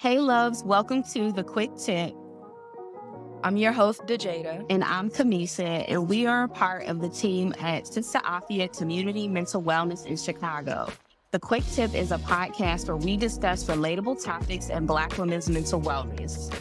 Hey, 0.00 0.20
loves, 0.20 0.62
welcome 0.62 1.02
to 1.14 1.32
The 1.32 1.42
Quick 1.42 1.74
Tip. 1.74 2.14
I'm 3.42 3.56
your 3.56 3.72
host, 3.72 4.02
DeJada. 4.06 4.64
And 4.70 4.84
I'm 4.84 5.10
Kamisha, 5.10 5.86
and 5.88 6.08
we 6.08 6.24
are 6.24 6.44
a 6.44 6.48
part 6.48 6.86
of 6.86 7.00
the 7.00 7.08
team 7.08 7.52
at 7.58 7.82
Sista 7.82 8.22
Afya 8.22 8.78
Community 8.78 9.26
Mental 9.26 9.60
Wellness 9.60 10.06
in 10.06 10.16
Chicago. 10.16 10.88
The 11.32 11.40
Quick 11.40 11.64
Tip 11.72 11.96
is 11.96 12.12
a 12.12 12.18
podcast 12.18 12.86
where 12.86 12.96
we 12.96 13.16
discuss 13.16 13.64
relatable 13.64 14.24
topics 14.24 14.68
in 14.68 14.86
Black 14.86 15.18
women's 15.18 15.50
mental 15.50 15.80
wellness. 15.80 16.56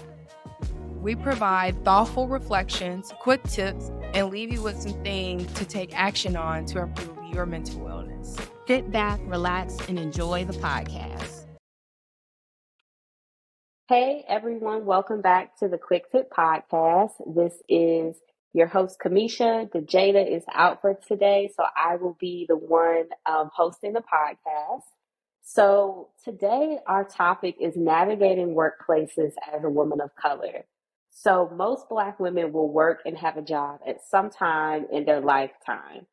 We 0.99 1.13
provide 1.13 1.85
thoughtful 1.85 2.27
reflections, 2.27 3.13
quick 3.19 3.43
tips, 3.43 3.91
and 4.15 4.31
leave 4.31 4.51
you 4.51 4.63
with 4.63 4.81
some 4.81 4.99
things 5.03 5.53
to 5.53 5.63
take 5.63 5.95
action 5.95 6.35
on 6.35 6.65
to 6.65 6.79
improve 6.81 7.19
your 7.31 7.45
mental 7.45 7.81
wellness. 7.81 8.35
Sit 8.67 8.89
back, 8.89 9.19
relax, 9.25 9.77
and 9.87 9.99
enjoy 9.99 10.43
the 10.43 10.53
podcast. 10.53 11.36
Hey 13.89 14.25
everyone, 14.27 14.83
welcome 14.85 15.21
back 15.21 15.57
to 15.59 15.69
the 15.69 15.77
Quick 15.77 16.11
Tip 16.11 16.29
Podcast. 16.29 17.11
This 17.25 17.53
is 17.69 18.17
your 18.51 18.67
host 18.67 18.99
Kamisha. 18.99 19.71
DeJada 19.71 20.29
is 20.29 20.43
out 20.53 20.81
for 20.81 20.93
today, 21.07 21.49
so 21.55 21.63
I 21.73 21.95
will 21.95 22.17
be 22.19 22.45
the 22.49 22.57
one 22.57 23.05
um, 23.25 23.49
hosting 23.55 23.93
the 23.93 24.01
podcast. 24.01 24.81
So 25.41 26.09
today 26.25 26.79
our 26.85 27.05
topic 27.05 27.55
is 27.61 27.77
navigating 27.77 28.55
workplaces 28.55 29.31
as 29.53 29.63
a 29.63 29.69
woman 29.69 30.01
of 30.01 30.13
color. 30.17 30.65
So 31.09 31.49
most 31.55 31.87
Black 31.87 32.19
women 32.19 32.51
will 32.51 32.69
work 32.69 33.03
and 33.05 33.17
have 33.17 33.37
a 33.37 33.41
job 33.41 33.79
at 33.87 34.03
some 34.03 34.29
time 34.29 34.87
in 34.91 35.05
their 35.05 35.21
lifetime. 35.21 36.07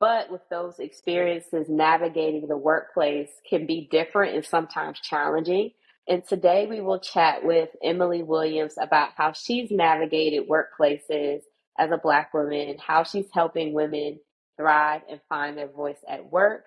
But 0.00 0.32
with 0.32 0.42
those 0.50 0.80
experiences, 0.80 1.68
navigating 1.68 2.48
the 2.48 2.56
workplace 2.56 3.30
can 3.48 3.66
be 3.66 3.86
different 3.88 4.34
and 4.34 4.44
sometimes 4.44 4.98
challenging. 4.98 5.70
And 6.10 6.26
today 6.28 6.66
we 6.68 6.82
will 6.82 7.00
chat 7.00 7.44
with 7.44 7.70
Emily 7.84 8.24
Williams 8.24 8.74
about 8.80 9.10
how 9.16 9.32
she's 9.32 9.70
navigated 9.70 10.48
workplaces 10.48 11.42
as 11.78 11.92
a 11.92 11.98
Black 11.98 12.34
woman, 12.34 12.78
how 12.84 13.04
she's 13.04 13.28
helping 13.34 13.74
women 13.74 14.20
thrive 14.58 15.02
and 15.10 15.20
find 15.30 15.58
their 15.58 15.68
voice 15.68 16.00
at 16.08 16.30
work. 16.30 16.66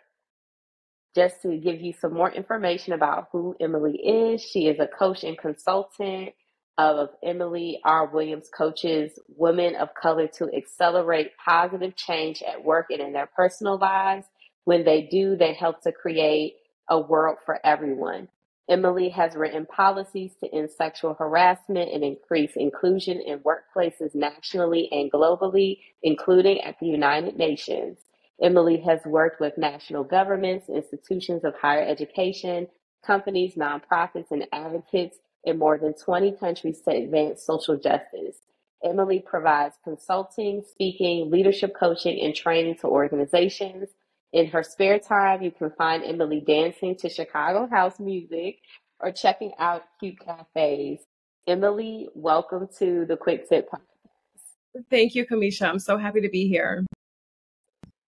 Just 1.15 1.41
to 1.43 1.57
give 1.57 1.81
you 1.81 1.93
some 1.93 2.13
more 2.13 2.31
information 2.31 2.93
about 2.93 3.29
who 3.33 3.55
Emily 3.61 3.97
is, 3.97 4.41
she 4.41 4.67
is 4.67 4.79
a 4.79 4.87
coach 4.87 5.25
and 5.25 5.37
consultant 5.37 6.31
of 6.79 7.09
Emily 7.23 7.81
R. 7.85 8.07
Williams 8.07 8.49
coaches 8.57 9.11
women 9.37 9.75
of 9.75 9.95
color 9.95 10.27
to 10.27 10.49
accelerate 10.55 11.33
positive 11.43 11.95
change 11.97 12.43
at 12.43 12.63
work 12.63 12.87
and 12.91 13.01
in 13.01 13.13
their 13.13 13.29
personal 13.35 13.77
lives. 13.77 14.25
When 14.65 14.85
they 14.85 15.03
do, 15.03 15.37
they 15.37 15.53
help 15.53 15.83
to 15.83 15.91
create 15.91 16.55
a 16.89 16.99
world 16.99 17.39
for 17.45 17.59
everyone. 17.65 18.29
Emily 18.69 19.09
has 19.09 19.35
written 19.35 19.65
policies 19.65 20.35
to 20.39 20.53
end 20.53 20.71
sexual 20.71 21.13
harassment 21.15 21.91
and 21.91 22.03
increase 22.03 22.55
inclusion 22.55 23.19
in 23.19 23.39
workplaces 23.39 24.15
nationally 24.15 24.89
and 24.91 25.11
globally, 25.11 25.79
including 26.01 26.61
at 26.61 26.79
the 26.79 26.87
United 26.87 27.35
Nations. 27.35 27.99
Emily 28.41 28.77
has 28.77 29.01
worked 29.05 29.39
with 29.41 29.57
national 29.57 30.03
governments, 30.03 30.69
institutions 30.69 31.43
of 31.43 31.55
higher 31.55 31.85
education, 31.85 32.67
companies, 33.05 33.55
nonprofits, 33.55 34.31
and 34.31 34.47
advocates 34.53 35.17
in 35.43 35.59
more 35.59 35.77
than 35.77 35.93
20 35.93 36.31
countries 36.37 36.81
to 36.81 36.91
advance 36.91 37.43
social 37.43 37.77
justice. 37.77 38.37
Emily 38.83 39.19
provides 39.19 39.75
consulting, 39.83 40.63
speaking, 40.69 41.29
leadership 41.29 41.73
coaching, 41.77 42.19
and 42.21 42.35
training 42.35 42.75
to 42.75 42.87
organizations, 42.87 43.89
in 44.33 44.47
her 44.47 44.63
spare 44.63 44.99
time, 44.99 45.43
you 45.43 45.51
can 45.51 45.71
find 45.77 46.03
Emily 46.03 46.41
dancing 46.41 46.95
to 46.97 47.09
Chicago 47.09 47.67
house 47.67 47.99
music 47.99 48.57
or 48.99 49.11
checking 49.11 49.51
out 49.59 49.83
cute 49.99 50.17
cafes. 50.19 50.99
Emily, 51.47 52.09
welcome 52.15 52.67
to 52.79 53.05
the 53.05 53.15
Quick 53.15 53.47
Tip 53.47 53.69
podcast. 53.69 54.85
Thank 54.89 55.13
you, 55.13 55.25
Kamisha. 55.27 55.69
I'm 55.69 55.77
so 55.77 55.97
happy 55.97 56.19
to 56.21 56.29
be 56.29 56.47
here. 56.47 56.83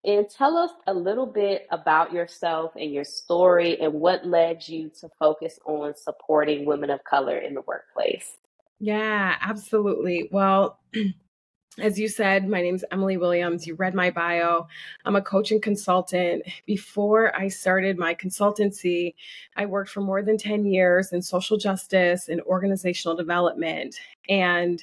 And 0.04 0.28
tell 0.28 0.56
us 0.58 0.70
a 0.86 0.94
little 0.94 1.26
bit 1.26 1.66
about 1.70 2.12
yourself 2.12 2.72
and 2.76 2.92
your 2.92 3.04
story 3.04 3.80
and 3.80 3.94
what 3.94 4.26
led 4.26 4.66
you 4.68 4.90
to 5.00 5.08
focus 5.18 5.58
on 5.64 5.94
supporting 5.96 6.66
women 6.66 6.90
of 6.90 7.02
color 7.04 7.38
in 7.38 7.54
the 7.54 7.62
workplace. 7.62 8.36
Yeah, 8.78 9.36
absolutely. 9.40 10.28
Well, 10.30 10.78
As 11.78 12.00
you 12.00 12.08
said, 12.08 12.48
my 12.48 12.60
name 12.60 12.74
is 12.74 12.84
Emily 12.90 13.16
Williams. 13.16 13.64
You 13.64 13.76
read 13.76 13.94
my 13.94 14.10
bio. 14.10 14.66
I'm 15.04 15.14
a 15.14 15.22
coach 15.22 15.52
and 15.52 15.62
consultant. 15.62 16.42
Before 16.66 17.34
I 17.36 17.46
started 17.46 17.96
my 17.96 18.12
consultancy, 18.12 19.14
I 19.54 19.66
worked 19.66 19.90
for 19.90 20.00
more 20.00 20.20
than 20.20 20.36
10 20.36 20.66
years 20.66 21.12
in 21.12 21.22
social 21.22 21.56
justice 21.56 22.28
and 22.28 22.40
organizational 22.42 23.16
development. 23.16 24.00
And 24.28 24.82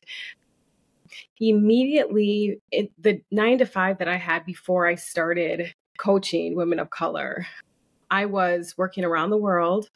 immediately, 1.41 2.61
it, 2.71 2.89
the 3.01 3.21
nine 3.31 3.57
to 3.57 3.65
five 3.65 3.97
that 3.97 4.07
I 4.07 4.15
had 4.15 4.45
before 4.45 4.87
I 4.87 4.95
started 4.95 5.75
coaching 5.97 6.55
women 6.55 6.79
of 6.79 6.89
color, 6.89 7.45
I 8.09 8.25
was 8.25 8.75
working 8.77 9.03
around 9.03 9.31
the 9.31 9.37
world 9.37 9.89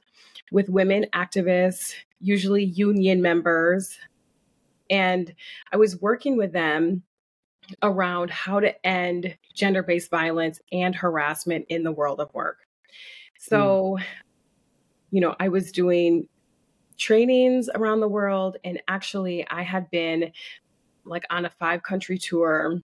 with 0.51 0.67
women 0.67 1.05
activists, 1.13 1.93
usually 2.19 2.65
union 2.65 3.21
members, 3.21 3.97
and 4.91 5.33
I 5.71 5.77
was 5.77 5.99
working 5.99 6.37
with 6.37 6.51
them 6.51 7.03
around 7.81 8.29
how 8.29 8.59
to 8.59 8.85
end 8.85 9.35
gender 9.55 9.81
based 9.81 10.11
violence 10.11 10.59
and 10.71 10.93
harassment 10.93 11.65
in 11.69 11.83
the 11.83 11.91
world 11.91 12.19
of 12.19 12.33
work. 12.33 12.59
So, 13.39 13.97
mm. 13.99 14.03
you 15.09 15.21
know, 15.21 15.35
I 15.39 15.47
was 15.47 15.71
doing 15.71 16.27
trainings 16.97 17.69
around 17.73 18.01
the 18.01 18.07
world, 18.07 18.57
and 18.63 18.81
actually, 18.87 19.47
I 19.49 19.63
had 19.63 19.89
been 19.89 20.33
like 21.05 21.23
on 21.31 21.45
a 21.45 21.49
five 21.49 21.81
country 21.81 22.17
tour 22.17 22.79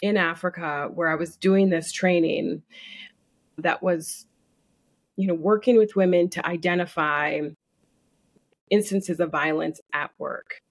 in 0.00 0.16
Africa 0.16 0.88
where 0.94 1.08
I 1.08 1.16
was 1.16 1.36
doing 1.36 1.68
this 1.68 1.92
training 1.92 2.62
that 3.58 3.82
was, 3.82 4.26
you 5.16 5.26
know, 5.26 5.34
working 5.34 5.76
with 5.76 5.96
women 5.96 6.30
to 6.30 6.46
identify 6.46 7.40
instances 8.70 9.20
of 9.20 9.30
violence 9.30 9.80
at 9.92 10.12
work 10.16 10.62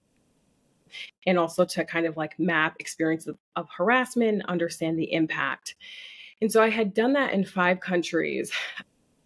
and 1.26 1.38
also 1.38 1.64
to 1.64 1.84
kind 1.84 2.06
of 2.06 2.16
like 2.16 2.38
map 2.38 2.76
experiences 2.78 3.28
of, 3.28 3.38
of 3.56 3.68
harassment, 3.76 4.42
understand 4.46 4.98
the 4.98 5.12
impact. 5.12 5.74
And 6.40 6.50
so 6.50 6.62
I 6.62 6.70
had 6.70 6.94
done 6.94 7.12
that 7.14 7.32
in 7.32 7.44
five 7.44 7.80
countries. 7.80 8.52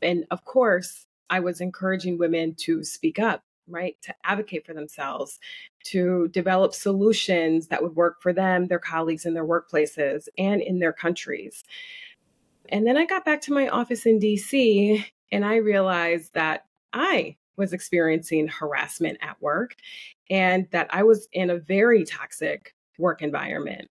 And 0.03 0.27
of 0.31 0.45
course, 0.45 1.07
I 1.31 1.41
was 1.41 1.61
encouraging 1.61 2.19
women 2.19 2.55
to 2.59 2.85
speak 2.85 3.19
up, 3.19 3.43
right? 3.69 3.97
To 4.03 4.15
advocate 4.25 4.67
for 4.67 4.75
themselves, 4.75 5.39
to 5.85 6.29
develop 6.29 6.75
solutions 6.75 7.69
that 7.69 7.83
would 7.83 7.97
work 7.97 8.21
for 8.21 8.33
them, 8.33 8.67
their 8.67 8.79
colleagues 8.79 9.25
in 9.25 9.35
their 9.35 9.47
workplaces, 9.47 10.29
and 10.37 10.61
in 10.61 10.79
their 10.79 10.93
countries. 10.93 11.65
And 12.69 12.87
then 12.87 12.97
I 12.97 13.07
got 13.07 13.25
back 13.25 13.41
to 13.43 13.53
my 13.53 13.69
office 13.69 14.07
in 14.07 14.19
DC 14.19 15.05
and 15.33 15.45
I 15.45 15.57
realized 15.57 16.35
that 16.35 16.67
I 16.93 17.37
was 17.57 17.73
experiencing 17.73 18.49
harassment 18.49 19.19
at 19.21 19.41
work 19.41 19.77
and 20.31 20.69
that 20.71 20.89
I 20.91 21.03
was 21.03 21.29
in 21.33 21.51
a 21.51 21.59
very 21.59 22.05
toxic 22.05 22.75
work 22.99 23.23
environment. 23.23 23.89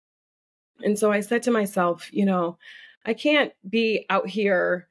And 0.84 0.98
so 0.98 1.12
I 1.12 1.20
said 1.20 1.44
to 1.44 1.52
myself, 1.52 2.10
you 2.12 2.26
know, 2.26 2.58
I 3.06 3.14
can't 3.14 3.52
be 3.68 4.06
out 4.10 4.28
here, 4.28 4.88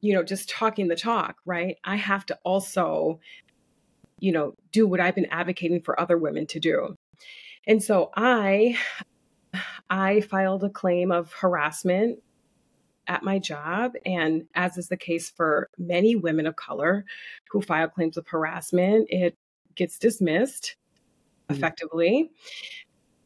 you 0.00 0.14
know, 0.14 0.22
just 0.22 0.48
talking 0.48 0.88
the 0.88 0.96
talk, 0.96 1.36
right? 1.44 1.76
I 1.84 1.96
have 1.96 2.26
to 2.26 2.38
also, 2.44 3.20
you 4.18 4.32
know, 4.32 4.54
do 4.72 4.86
what 4.86 5.00
I've 5.00 5.14
been 5.14 5.26
advocating 5.26 5.82
for 5.82 5.98
other 5.98 6.18
women 6.18 6.46
to 6.48 6.60
do. 6.60 6.96
And 7.66 7.82
so 7.82 8.10
I 8.16 8.76
I 9.88 10.20
filed 10.22 10.64
a 10.64 10.70
claim 10.70 11.12
of 11.12 11.32
harassment 11.32 12.18
at 13.08 13.22
my 13.22 13.38
job. 13.38 13.92
And 14.04 14.46
as 14.54 14.76
is 14.76 14.88
the 14.88 14.96
case 14.96 15.30
for 15.30 15.68
many 15.78 16.16
women 16.16 16.46
of 16.46 16.56
color 16.56 17.04
who 17.50 17.62
file 17.62 17.88
claims 17.88 18.16
of 18.16 18.26
harassment, 18.26 19.08
it 19.10 19.36
gets 19.74 19.98
dismissed 19.98 20.76
mm-hmm. 21.48 21.56
effectively. 21.56 22.30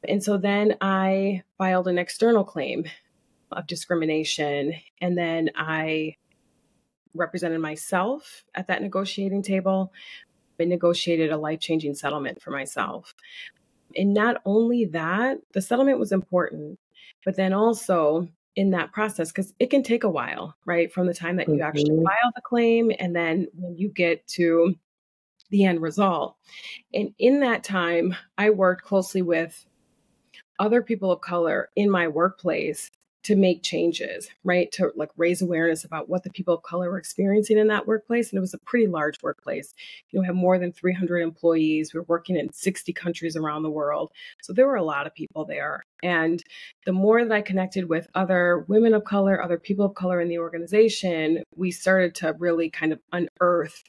And 0.08 0.22
so 0.22 0.36
then 0.36 0.76
I 0.80 1.42
filed 1.58 1.88
an 1.88 1.98
external 1.98 2.44
claim 2.44 2.84
of 3.52 3.66
discrimination. 3.66 4.74
And 5.00 5.16
then 5.16 5.50
I 5.56 6.16
represented 7.14 7.60
myself 7.60 8.44
at 8.54 8.68
that 8.68 8.82
negotiating 8.82 9.42
table 9.42 9.92
and 10.58 10.68
negotiated 10.68 11.32
a 11.32 11.36
life 11.36 11.60
changing 11.60 11.94
settlement 11.94 12.40
for 12.40 12.50
myself. 12.50 13.14
And 13.96 14.14
not 14.14 14.36
only 14.44 14.84
that, 14.86 15.38
the 15.52 15.62
settlement 15.62 15.98
was 15.98 16.12
important, 16.12 16.78
but 17.24 17.36
then 17.36 17.52
also 17.52 18.28
in 18.56 18.70
that 18.70 18.92
process 18.92 19.30
because 19.30 19.52
it 19.58 19.70
can 19.70 19.82
take 19.82 20.04
a 20.04 20.10
while, 20.10 20.56
right? 20.64 20.92
From 20.92 21.06
the 21.06 21.14
time 21.14 21.36
that 21.36 21.48
you 21.48 21.54
mm-hmm. 21.54 21.62
actually 21.62 22.04
file 22.04 22.32
the 22.34 22.42
claim 22.42 22.90
and 22.98 23.14
then 23.14 23.46
when 23.54 23.76
you 23.76 23.88
get 23.88 24.26
to 24.28 24.74
the 25.50 25.64
end 25.64 25.80
result. 25.80 26.36
And 26.94 27.12
in 27.18 27.40
that 27.40 27.64
time, 27.64 28.14
I 28.38 28.50
worked 28.50 28.84
closely 28.84 29.22
with 29.22 29.66
other 30.58 30.82
people 30.82 31.10
of 31.10 31.20
color 31.20 31.70
in 31.76 31.90
my 31.90 32.06
workplace 32.06 32.90
to 33.22 33.36
make 33.36 33.62
changes, 33.62 34.28
right? 34.44 34.72
To 34.72 34.92
like 34.96 35.10
raise 35.16 35.42
awareness 35.42 35.84
about 35.84 36.08
what 36.08 36.22
the 36.22 36.30
people 36.30 36.54
of 36.54 36.62
color 36.62 36.90
were 36.90 36.98
experiencing 36.98 37.58
in 37.58 37.68
that 37.68 37.86
workplace. 37.86 38.30
And 38.30 38.38
it 38.38 38.40
was 38.40 38.54
a 38.54 38.58
pretty 38.58 38.86
large 38.86 39.22
workplace. 39.22 39.74
You 40.10 40.18
know, 40.18 40.22
we 40.22 40.26
have 40.26 40.36
more 40.36 40.58
than 40.58 40.72
300 40.72 41.18
employees. 41.18 41.92
We 41.92 42.00
we're 42.00 42.06
working 42.08 42.36
in 42.36 42.52
60 42.52 42.92
countries 42.92 43.36
around 43.36 43.62
the 43.62 43.70
world. 43.70 44.10
So 44.42 44.52
there 44.52 44.66
were 44.66 44.76
a 44.76 44.82
lot 44.82 45.06
of 45.06 45.14
people 45.14 45.44
there. 45.44 45.82
And 46.02 46.42
the 46.86 46.92
more 46.92 47.22
that 47.22 47.32
I 47.32 47.42
connected 47.42 47.88
with 47.88 48.08
other 48.14 48.64
women 48.68 48.94
of 48.94 49.04
color, 49.04 49.42
other 49.42 49.58
people 49.58 49.84
of 49.84 49.94
color 49.94 50.20
in 50.20 50.28
the 50.28 50.38
organization, 50.38 51.42
we 51.54 51.70
started 51.70 52.14
to 52.16 52.34
really 52.38 52.70
kind 52.70 52.92
of 52.92 53.00
unearth 53.12 53.82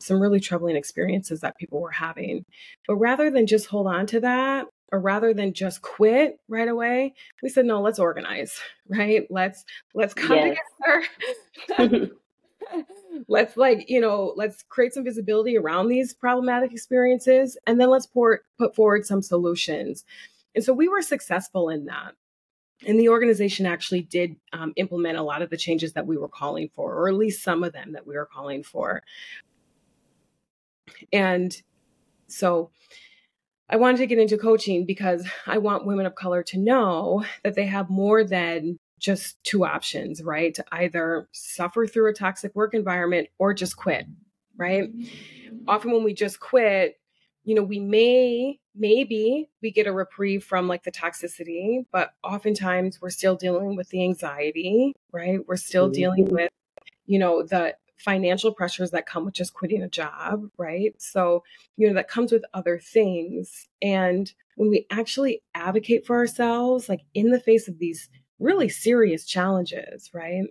some 0.00 0.20
really 0.20 0.40
troubling 0.40 0.76
experiences 0.76 1.40
that 1.40 1.56
people 1.56 1.80
were 1.80 1.90
having. 1.90 2.44
But 2.86 2.96
rather 2.96 3.30
than 3.30 3.46
just 3.46 3.66
hold 3.66 3.86
on 3.86 4.06
to 4.08 4.20
that, 4.20 4.66
or 4.90 5.00
rather 5.00 5.34
than 5.34 5.52
just 5.52 5.82
quit 5.82 6.40
right 6.48 6.68
away, 6.68 7.14
we 7.42 7.48
said, 7.48 7.66
no, 7.66 7.80
let's 7.80 7.98
organize, 7.98 8.58
right? 8.88 9.26
Let's 9.30 9.64
let's 9.94 10.14
come 10.14 10.36
yes. 10.36 10.58
together. 11.78 12.10
let's 13.28 13.56
like, 13.56 13.88
you 13.88 14.00
know, 14.00 14.32
let's 14.36 14.62
create 14.68 14.94
some 14.94 15.04
visibility 15.04 15.56
around 15.56 15.88
these 15.88 16.14
problematic 16.14 16.72
experiences 16.72 17.56
and 17.66 17.80
then 17.80 17.90
let's 17.90 18.06
pour, 18.06 18.40
put 18.58 18.74
forward 18.74 19.06
some 19.06 19.22
solutions. 19.22 20.04
And 20.54 20.64
so 20.64 20.72
we 20.72 20.88
were 20.88 21.02
successful 21.02 21.68
in 21.68 21.86
that. 21.86 22.14
And 22.86 22.98
the 22.98 23.08
organization 23.08 23.66
actually 23.66 24.02
did 24.02 24.36
um, 24.52 24.72
implement 24.76 25.18
a 25.18 25.22
lot 25.22 25.42
of 25.42 25.50
the 25.50 25.56
changes 25.56 25.94
that 25.94 26.06
we 26.06 26.16
were 26.16 26.28
calling 26.28 26.70
for, 26.76 26.94
or 26.94 27.08
at 27.08 27.14
least 27.14 27.42
some 27.42 27.64
of 27.64 27.72
them 27.72 27.92
that 27.92 28.06
we 28.06 28.14
were 28.14 28.26
calling 28.26 28.62
for. 28.62 29.02
And 31.12 31.60
so 32.28 32.70
I 33.70 33.76
wanted 33.76 33.98
to 33.98 34.06
get 34.06 34.18
into 34.18 34.38
coaching 34.38 34.86
because 34.86 35.26
I 35.46 35.58
want 35.58 35.86
women 35.86 36.06
of 36.06 36.14
color 36.14 36.42
to 36.44 36.58
know 36.58 37.24
that 37.44 37.54
they 37.54 37.66
have 37.66 37.90
more 37.90 38.24
than 38.24 38.78
just 38.98 39.42
two 39.44 39.64
options, 39.64 40.22
right? 40.22 40.54
To 40.54 40.64
either 40.72 41.28
suffer 41.32 41.86
through 41.86 42.10
a 42.10 42.14
toxic 42.14 42.54
work 42.54 42.74
environment 42.74 43.28
or 43.38 43.52
just 43.54 43.76
quit, 43.76 44.06
right? 44.56 44.90
Often 45.66 45.92
when 45.92 46.04
we 46.04 46.14
just 46.14 46.40
quit, 46.40 46.98
you 47.44 47.54
know, 47.54 47.62
we 47.62 47.78
may, 47.78 48.58
maybe 48.74 49.48
we 49.62 49.70
get 49.70 49.86
a 49.86 49.92
reprieve 49.92 50.44
from 50.44 50.66
like 50.66 50.82
the 50.82 50.92
toxicity, 50.92 51.84
but 51.92 52.12
oftentimes 52.22 53.00
we're 53.00 53.10
still 53.10 53.36
dealing 53.36 53.76
with 53.76 53.88
the 53.90 54.02
anxiety, 54.02 54.94
right? 55.12 55.40
We're 55.46 55.56
still 55.56 55.86
mm-hmm. 55.86 55.92
dealing 55.92 56.24
with, 56.26 56.50
you 57.06 57.18
know, 57.18 57.42
the 57.42 57.74
financial 57.98 58.52
pressures 58.52 58.92
that 58.92 59.06
come 59.06 59.24
with 59.24 59.34
just 59.34 59.54
quitting 59.54 59.82
a 59.82 59.88
job, 59.88 60.48
right? 60.56 60.94
So, 61.00 61.42
you 61.76 61.88
know, 61.88 61.94
that 61.94 62.08
comes 62.08 62.32
with 62.32 62.44
other 62.54 62.78
things. 62.78 63.68
And 63.82 64.32
when 64.56 64.70
we 64.70 64.86
actually 64.90 65.42
advocate 65.54 66.06
for 66.06 66.16
ourselves, 66.16 66.88
like 66.88 67.02
in 67.14 67.30
the 67.30 67.40
face 67.40 67.68
of 67.68 67.78
these 67.78 68.08
really 68.38 68.68
serious 68.68 69.26
challenges, 69.26 70.10
right? 70.14 70.44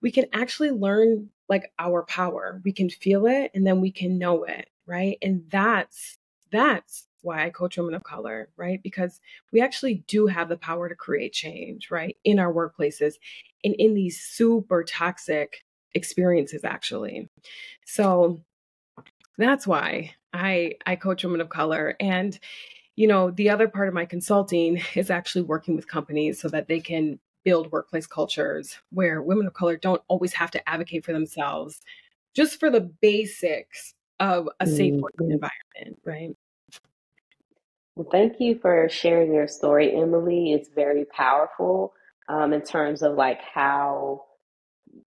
We 0.00 0.10
can 0.10 0.26
actually 0.32 0.70
learn 0.70 1.30
like 1.48 1.72
our 1.78 2.02
power. 2.02 2.60
We 2.64 2.72
can 2.72 2.90
feel 2.90 3.26
it 3.26 3.52
and 3.54 3.66
then 3.66 3.80
we 3.80 3.92
can 3.92 4.18
know 4.18 4.44
it, 4.44 4.68
right? 4.86 5.18
And 5.22 5.44
that's 5.50 6.18
that's 6.50 7.06
why 7.22 7.44
I 7.44 7.50
coach 7.50 7.76
women 7.76 7.94
of 7.94 8.02
color, 8.02 8.48
right? 8.56 8.82
Because 8.82 9.20
we 9.52 9.60
actually 9.60 10.04
do 10.08 10.26
have 10.26 10.48
the 10.48 10.56
power 10.56 10.88
to 10.88 10.94
create 10.94 11.32
change, 11.32 11.90
right? 11.90 12.16
In 12.24 12.40
our 12.40 12.52
workplaces 12.52 13.14
and 13.64 13.74
in 13.76 13.94
these 13.94 14.20
super 14.20 14.82
toxic 14.82 15.64
experiences 15.94 16.64
actually. 16.64 17.28
So 17.84 18.40
that's 19.38 19.66
why 19.66 20.14
I 20.32 20.74
I 20.86 20.96
coach 20.96 21.24
women 21.24 21.40
of 21.40 21.48
color 21.48 21.96
and 22.00 22.38
you 22.96 23.06
know 23.06 23.30
the 23.30 23.50
other 23.50 23.68
part 23.68 23.88
of 23.88 23.94
my 23.94 24.04
consulting 24.04 24.80
is 24.94 25.10
actually 25.10 25.42
working 25.42 25.76
with 25.76 25.88
companies 25.88 26.40
so 26.40 26.48
that 26.48 26.68
they 26.68 26.80
can 26.80 27.18
build 27.44 27.72
workplace 27.72 28.06
cultures 28.06 28.78
where 28.90 29.20
women 29.20 29.46
of 29.46 29.54
color 29.54 29.76
don't 29.76 30.02
always 30.06 30.32
have 30.34 30.50
to 30.52 30.68
advocate 30.68 31.04
for 31.04 31.12
themselves 31.12 31.80
just 32.34 32.60
for 32.60 32.70
the 32.70 32.80
basics 32.80 33.94
of 34.20 34.48
a 34.60 34.66
safe 34.66 34.94
working 34.94 35.26
mm-hmm. 35.26 35.32
environment, 35.32 36.00
right? 36.04 36.36
Well, 37.96 38.08
thank 38.10 38.40
you 38.40 38.58
for 38.58 38.88
sharing 38.88 39.34
your 39.34 39.48
story, 39.48 39.94
Emily. 39.94 40.52
It's 40.52 40.68
very 40.68 41.04
powerful 41.04 41.92
um, 42.28 42.52
in 42.52 42.62
terms 42.62 43.02
of 43.02 43.16
like 43.16 43.40
how 43.42 44.24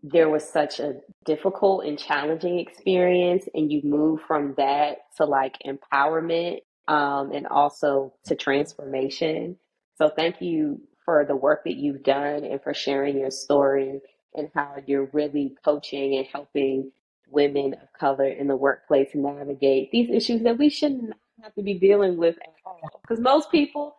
there 0.02 0.28
was 0.28 0.48
such 0.48 0.80
a 0.80 0.96
difficult 1.24 1.84
and 1.84 1.98
challenging 1.98 2.58
experience 2.58 3.48
and 3.54 3.70
you 3.70 3.80
move 3.84 4.20
from 4.26 4.54
that 4.56 4.98
to 5.16 5.24
like 5.24 5.58
empowerment 5.64 6.60
um, 6.88 7.32
and 7.32 7.46
also 7.46 8.12
to 8.24 8.34
transformation. 8.34 9.56
So 9.96 10.08
thank 10.08 10.40
you 10.40 10.80
for 11.04 11.24
the 11.24 11.36
work 11.36 11.64
that 11.64 11.76
you've 11.76 12.02
done 12.02 12.44
and 12.44 12.60
for 12.62 12.74
sharing 12.74 13.18
your 13.18 13.30
story 13.30 14.00
and 14.34 14.50
how 14.54 14.76
you're 14.86 15.08
really 15.12 15.54
coaching 15.64 16.16
and 16.16 16.26
helping 16.26 16.90
women 17.28 17.74
of 17.74 17.92
color 17.98 18.28
in 18.28 18.48
the 18.48 18.56
workplace 18.56 19.10
navigate 19.14 19.90
these 19.90 20.10
issues 20.10 20.42
that 20.42 20.58
we 20.58 20.68
shouldn't 20.68 21.14
have 21.42 21.54
to 21.54 21.62
be 21.62 21.74
dealing 21.74 22.16
with 22.16 22.36
at 22.42 22.54
all. 22.66 22.80
Because 23.02 23.20
most 23.20 23.50
people 23.50 23.94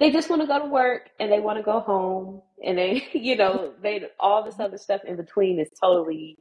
they 0.00 0.10
just 0.10 0.30
want 0.30 0.42
to 0.42 0.48
go 0.48 0.58
to 0.58 0.64
work 0.64 1.10
and 1.20 1.30
they 1.30 1.38
want 1.38 1.58
to 1.58 1.62
go 1.62 1.78
home 1.78 2.42
and 2.64 2.76
they 2.76 3.06
you 3.12 3.36
know 3.36 3.72
they 3.82 4.02
all 4.18 4.42
this 4.42 4.58
other 4.58 4.78
stuff 4.78 5.02
in 5.04 5.16
between 5.16 5.60
is 5.60 5.68
totally 5.80 6.36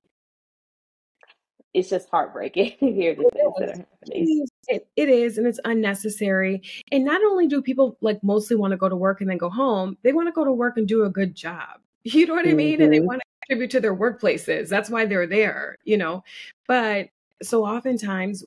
it's 1.74 1.90
just 1.90 2.10
heartbreaking 2.10 2.72
to 2.80 2.92
hear 2.92 3.14
the 3.14 3.30
things 3.32 3.54
that 3.60 3.70
are 3.70 3.86
happening. 4.02 4.48
it, 4.70 4.88
it 4.96 5.08
is 5.08 5.38
and 5.38 5.46
it's 5.46 5.60
unnecessary. 5.66 6.64
And 6.92 7.06
not 7.06 7.22
only 7.24 7.48
do 7.48 7.62
people 7.62 7.96
like 8.02 8.24
mostly 8.24 8.56
want 8.56 8.72
to 8.72 8.78
go 8.78 8.90
to 8.90 8.96
work 8.96 9.22
and 9.22 9.30
then 9.30 9.38
go 9.38 9.50
home 9.50 9.96
they 10.04 10.12
want 10.12 10.28
to 10.28 10.32
go 10.32 10.44
to 10.44 10.52
work 10.52 10.78
and 10.78 10.88
do 10.88 11.04
a 11.04 11.10
good 11.10 11.36
job. 11.36 11.80
You 12.04 12.26
know 12.26 12.34
what 12.34 12.48
i 12.48 12.54
mean? 12.54 12.76
Mm-hmm. 12.76 12.84
and 12.84 12.94
they 12.94 12.98
mm-hmm. 12.98 13.08
want 13.08 13.22
to 13.22 13.48
contribute 13.48 13.72
to 13.72 13.82
their 13.82 13.96
workplaces. 13.96 14.70
That's 14.70 14.90
why 14.90 15.06
they're 15.06 15.28
there 15.28 15.78
you 15.84 15.98
know? 15.98 16.24
But 16.68 17.10
so 17.44 17.66
oftentimes 17.66 18.46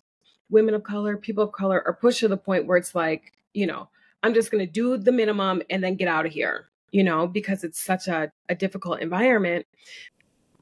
women 0.50 0.74
of 0.74 0.82
color 0.82 1.16
people 1.16 1.44
of 1.44 1.52
color 1.52 1.82
are 1.86 1.92
pushed 1.92 2.20
to 2.20 2.28
the 2.28 2.36
point 2.36 2.66
where 2.66 2.78
it's 2.78 2.94
like 2.94 3.32
you 3.52 3.66
know 3.66 3.88
I'm 4.22 4.34
just 4.34 4.50
going 4.50 4.64
to 4.64 4.70
do 4.70 4.96
the 4.96 5.12
minimum 5.12 5.62
and 5.70 5.82
then 5.82 5.96
get 5.96 6.08
out 6.08 6.26
of 6.26 6.32
here, 6.32 6.68
you 6.90 7.02
know, 7.02 7.26
because 7.26 7.64
it's 7.64 7.80
such 7.80 8.08
a, 8.08 8.30
a 8.48 8.54
difficult 8.54 9.00
environment. 9.00 9.66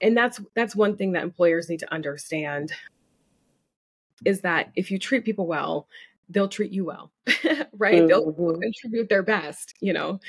And 0.01 0.17
that's 0.17 0.41
that's 0.55 0.75
one 0.75 0.97
thing 0.97 1.13
that 1.13 1.23
employers 1.23 1.69
need 1.69 1.81
to 1.81 1.93
understand 1.93 2.73
is 4.25 4.41
that 4.43 4.71
if 4.77 4.91
you 4.91 4.99
treat 4.99 5.25
people 5.25 5.47
well, 5.47 5.89
they'll 6.29 6.49
treat 6.49 6.71
you 6.71 6.85
well, 6.85 7.11
right? 7.73 8.03
Mm-hmm. 8.03 8.07
They'll 8.07 8.59
contribute 8.61 9.09
their 9.09 9.23
best, 9.23 9.75
you 9.81 9.93
know. 9.93 10.21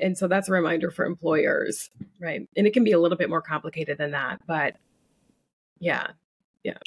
And 0.00 0.16
so 0.16 0.28
that's 0.28 0.48
a 0.48 0.52
reminder 0.52 0.90
for 0.90 1.04
employers, 1.04 1.90
right? 2.20 2.48
And 2.56 2.66
it 2.66 2.72
can 2.72 2.84
be 2.84 2.92
a 2.92 3.00
little 3.00 3.18
bit 3.18 3.28
more 3.28 3.42
complicated 3.42 3.98
than 3.98 4.12
that, 4.12 4.40
but 4.46 4.76
yeah. 5.80 6.08
Yeah. 6.62 6.78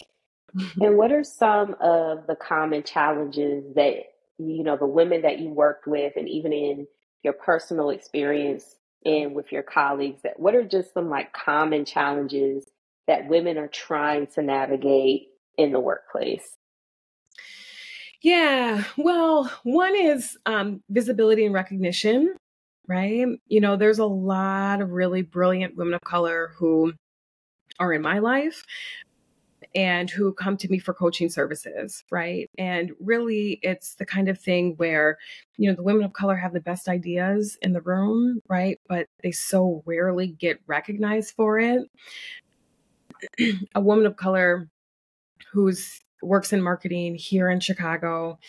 and 0.81 0.97
what 0.97 1.11
are 1.11 1.23
some 1.23 1.75
of 1.79 2.27
the 2.27 2.35
common 2.35 2.83
challenges 2.83 3.63
that 3.75 4.11
you 4.50 4.63
know, 4.63 4.77
the 4.77 4.86
women 4.86 5.21
that 5.24 5.39
you 5.39 5.50
worked 5.50 5.88
with 5.88 6.13
and 6.15 6.27
even 6.27 6.53
in 6.53 6.88
your 7.24 7.33
personal 7.33 7.89
experience 7.89 8.75
and 9.05 9.33
with 9.33 9.51
your 9.51 9.63
colleagues 9.63 10.21
that 10.24 10.39
what 10.39 10.55
are 10.55 10.63
just 10.63 10.93
some 10.93 11.10
like 11.10 11.33
common 11.33 11.86
challenges 11.86 12.65
that 13.07 13.27
women 13.27 13.57
are 13.57 13.67
trying 13.67 14.27
to 14.27 14.41
navigate 14.41 15.29
in 15.57 15.71
the 15.71 15.79
workplace? 15.79 16.57
Yeah, 18.21 18.83
well, 18.98 19.51
one 19.63 19.95
is 19.95 20.38
um, 20.45 20.83
visibility 20.89 21.43
and 21.43 21.55
recognition, 21.55 22.36
right? 22.88 23.25
You 23.48 23.62
know, 23.62 23.77
there's 23.77 23.98
a 23.98 24.05
lot 24.05 24.81
of 24.81 24.91
really 24.91 25.24
brilliant 25.24 25.75
women 25.75 25.95
of 25.95 26.01
color 26.01 26.53
who 26.57 26.93
are 27.79 27.91
in 27.91 28.03
my 28.03 28.19
life, 28.19 28.63
and 29.73 30.09
who 30.09 30.33
come 30.33 30.57
to 30.57 30.69
me 30.69 30.79
for 30.79 30.93
coaching 30.93 31.29
services, 31.29 32.03
right? 32.11 32.49
And 32.57 32.91
really, 32.99 33.59
it's 33.61 33.95
the 33.95 34.05
kind 34.05 34.27
of 34.27 34.39
thing 34.39 34.73
where, 34.77 35.17
you 35.57 35.69
know, 35.69 35.75
the 35.75 35.83
women 35.83 36.03
of 36.03 36.13
color 36.13 36.35
have 36.35 36.53
the 36.53 36.59
best 36.59 36.89
ideas 36.89 37.57
in 37.61 37.73
the 37.73 37.81
room, 37.81 38.41
right? 38.49 38.79
But 38.87 39.07
they 39.23 39.31
so 39.31 39.81
rarely 39.85 40.27
get 40.27 40.59
recognized 40.67 41.33
for 41.35 41.59
it. 41.59 41.83
a 43.75 43.81
woman 43.81 44.05
of 44.05 44.17
color 44.17 44.67
who's 45.51 46.01
works 46.21 46.53
in 46.53 46.61
marketing 46.61 47.15
here 47.15 47.49
in 47.49 47.59
Chicago, 47.59 48.39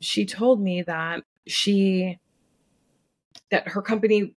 she 0.00 0.26
told 0.26 0.60
me 0.60 0.82
that 0.82 1.22
she 1.46 2.18
that 3.50 3.68
her 3.68 3.82
company 3.82 4.34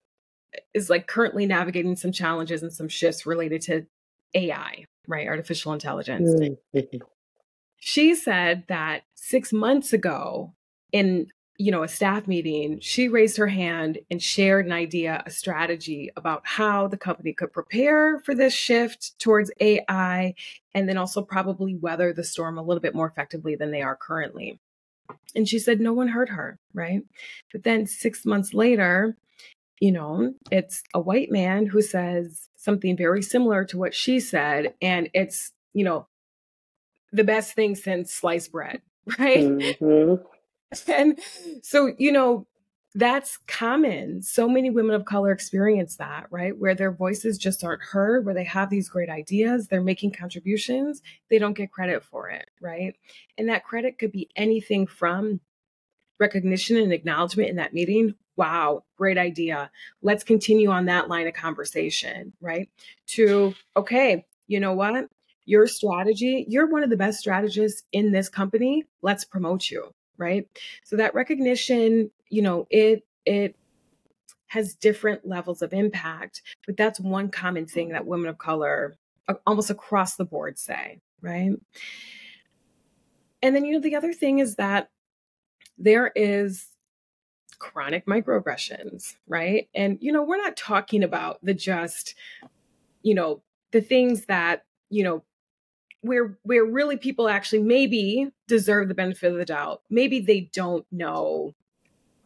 is 0.73 0.91
like 0.91 1.07
currently 1.07 1.47
navigating 1.47 1.97
some 1.97 2.13
challenges 2.13 2.63
and 2.63 2.73
some 2.73 2.89
shifts 2.89 3.27
related 3.27 3.61
to 3.63 3.87
AI, 4.35 4.85
right? 5.07 5.29
Artificial 5.29 5.73
intelligence. 5.73 6.29
Mm-hmm. 6.31 6.99
She 7.79 8.15
said 8.15 8.65
that 8.69 9.03
six 9.15 9.53
months 9.53 9.93
ago, 9.93 10.55
in 10.93 11.27
you 11.59 11.71
know 11.71 11.83
a 11.83 11.89
staff 11.89 12.27
meeting, 12.27 12.81
she 12.81 13.09
raised 13.09 13.37
her 13.37 13.47
hand 13.47 13.99
and 14.11 14.23
shared 14.23 14.67
an 14.67 14.73
idea, 14.73 15.23
a 15.27 15.31
strategy 15.31 16.11
about 16.17 16.43
how 16.45 16.89
the 16.89 16.97
company 16.97 17.33
could 17.33 17.53
prepare 17.53 18.21
for 18.21 18.35
this 18.35 18.55
shift 18.55 19.19
towards 19.19 19.51
AI, 19.61 20.35
and 20.75 20.89
then 20.89 20.97
also 20.97 21.23
probably 21.23 21.75
weather 21.75 22.13
the 22.13 22.25
storm 22.25 22.59
a 22.59 22.63
little 22.63 22.81
bit 22.81 22.95
more 22.95 23.07
effectively 23.07 23.55
than 23.55 23.71
they 23.71 23.83
are 23.83 23.97
currently. 23.97 24.59
And 25.35 25.49
she 25.49 25.59
said 25.59 25.81
no 25.81 25.93
one 25.93 26.09
heard 26.09 26.31
her, 26.31 26.59
right? 26.73 27.03
But 27.53 27.65
then 27.65 27.87
six 27.87 28.25
months 28.25 28.55
later, 28.55 29.17
you 29.81 29.93
know, 29.93 30.35
it's 30.51 30.83
a 30.95 31.01
white 31.01 31.31
man 31.31 31.67
who 31.67 31.83
says 31.83 32.49
something 32.57 32.97
very 32.97 33.23
similar 33.23 33.65
to 33.67 33.79
what 33.79 33.95
she 33.95 34.21
said, 34.21 34.75
and 34.81 35.09
it's, 35.15 35.53
you 35.73 35.85
know, 35.85 36.07
the 37.13 37.25
best 37.25 37.55
thing 37.55 37.75
since 37.75 38.13
sliced 38.13 38.53
bread, 38.53 38.83
right? 39.19 39.45
Mm-hmm. 39.45 40.23
And 40.91 41.19
so, 41.63 41.93
you 41.99 42.11
know, 42.11 42.47
that's 42.95 43.39
common. 43.49 44.23
So 44.23 44.49
many 44.49 44.71
women 44.71 44.95
of 44.95 45.05
color 45.05 45.33
experience 45.33 45.97
that, 45.97 46.27
right? 46.31 46.57
Where 46.57 46.75
their 46.75 46.93
voices 46.93 47.39
just 47.39 47.65
aren't 47.65 47.83
heard, 47.83 48.25
where 48.25 48.35
they 48.35 48.45
have 48.45 48.71
these 48.71 48.89
great 48.89 49.09
ideas, 49.09 49.67
they're 49.67 49.83
making 49.83 50.13
contributions, 50.13 51.03
they 51.29 51.39
don't 51.39 51.57
get 51.57 51.73
credit 51.73 52.05
for 52.05 52.31
it, 52.31 52.49
right? 52.61 52.95
And 53.37 53.49
that 53.49 53.65
credit 53.65 53.99
could 53.99 54.13
be 54.13 54.31
anything 54.37 54.87
from 54.87 55.41
recognition 56.21 56.77
and 56.77 56.93
acknowledgement 56.93 57.51
in 57.51 57.57
that 57.57 57.75
meeting. 57.75 58.15
Wow, 58.37 58.85
great 58.97 59.19
idea. 59.19 59.71
Let's 60.03 60.25
continue 60.25 60.71
on 60.71 60.87
that 60.87 61.09
line 61.09 61.27
of 61.27 61.35
conversation, 61.35 62.33
right? 62.41 62.69
To, 63.09 63.55
okay, 63.77 64.25
you 64.49 64.61
know 64.61 64.73
what? 64.73 65.07
Your 65.47 65.67
strategy, 65.67 66.45
you're 66.49 66.67
one 66.67 66.83
of 66.83 66.91
the 66.91 66.97
best 66.97 67.21
strategists 67.21 67.85
in 67.93 68.13
this 68.13 68.29
company. 68.29 68.85
Let's 69.03 69.25
promote 69.25 69.71
you, 69.71 69.95
right? 70.17 70.49
So 70.85 70.97
that 70.97 71.15
recognition, 71.15 72.11
you 72.29 72.43
know, 72.43 72.67
it 72.71 73.07
it 73.27 73.57
has 74.49 74.75
different 74.75 75.27
levels 75.27 75.63
of 75.63 75.73
impact, 75.73 76.43
but 76.67 76.77
that's 76.77 77.01
one 77.01 77.29
common 77.29 77.67
thing 77.67 77.91
that 77.91 78.07
women 78.07 78.29
of 78.29 78.39
color 78.39 78.97
almost 79.47 79.71
across 79.71 80.17
the 80.17 80.25
board 80.25 80.59
say, 80.59 81.01
right? 81.21 81.53
And 83.43 83.55
then 83.55 83.65
you 83.65 83.75
know 83.75 83.81
the 83.81 83.97
other 83.97 84.13
thing 84.13 84.39
is 84.39 84.57
that 84.57 84.91
there 85.77 86.13
is 86.15 86.69
chronic 87.55 88.07
microaggressions, 88.07 89.15
right? 89.27 89.69
And 89.75 89.99
you 90.01 90.13
know, 90.13 90.23
we're 90.23 90.37
not 90.37 90.57
talking 90.57 91.03
about 91.03 91.39
the 91.43 91.55
just 91.55 92.15
you 93.05 93.15
know, 93.15 93.43
the 93.71 93.81
things 93.81 94.25
that, 94.27 94.65
you 94.91 95.05
know, 95.05 95.23
where 96.01 96.37
where 96.43 96.65
really 96.65 96.97
people 96.97 97.29
actually 97.29 97.63
maybe 97.63 98.31
deserve 98.49 98.89
the 98.89 98.95
benefit 98.95 99.31
of 99.31 99.39
the 99.39 99.45
doubt. 99.45 99.83
Maybe 99.89 100.21
they 100.21 100.51
don't 100.53 100.85
know 100.91 101.55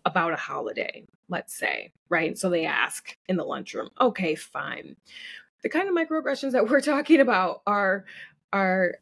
about 0.04 0.32
a 0.32 0.36
holiday, 0.36 1.06
let's 1.28 1.54
say, 1.54 1.92
right? 2.08 2.36
So 2.38 2.48
they 2.48 2.64
ask 2.64 3.16
in 3.28 3.36
the 3.36 3.44
lunchroom. 3.44 3.90
Okay, 4.00 4.34
fine. 4.34 4.96
The 5.62 5.68
kind 5.68 5.88
of 5.88 5.94
microaggressions 5.94 6.52
that 6.52 6.68
we're 6.68 6.80
talking 6.94 7.20
about 7.20 7.62
are 7.66 8.04
are 8.52 8.96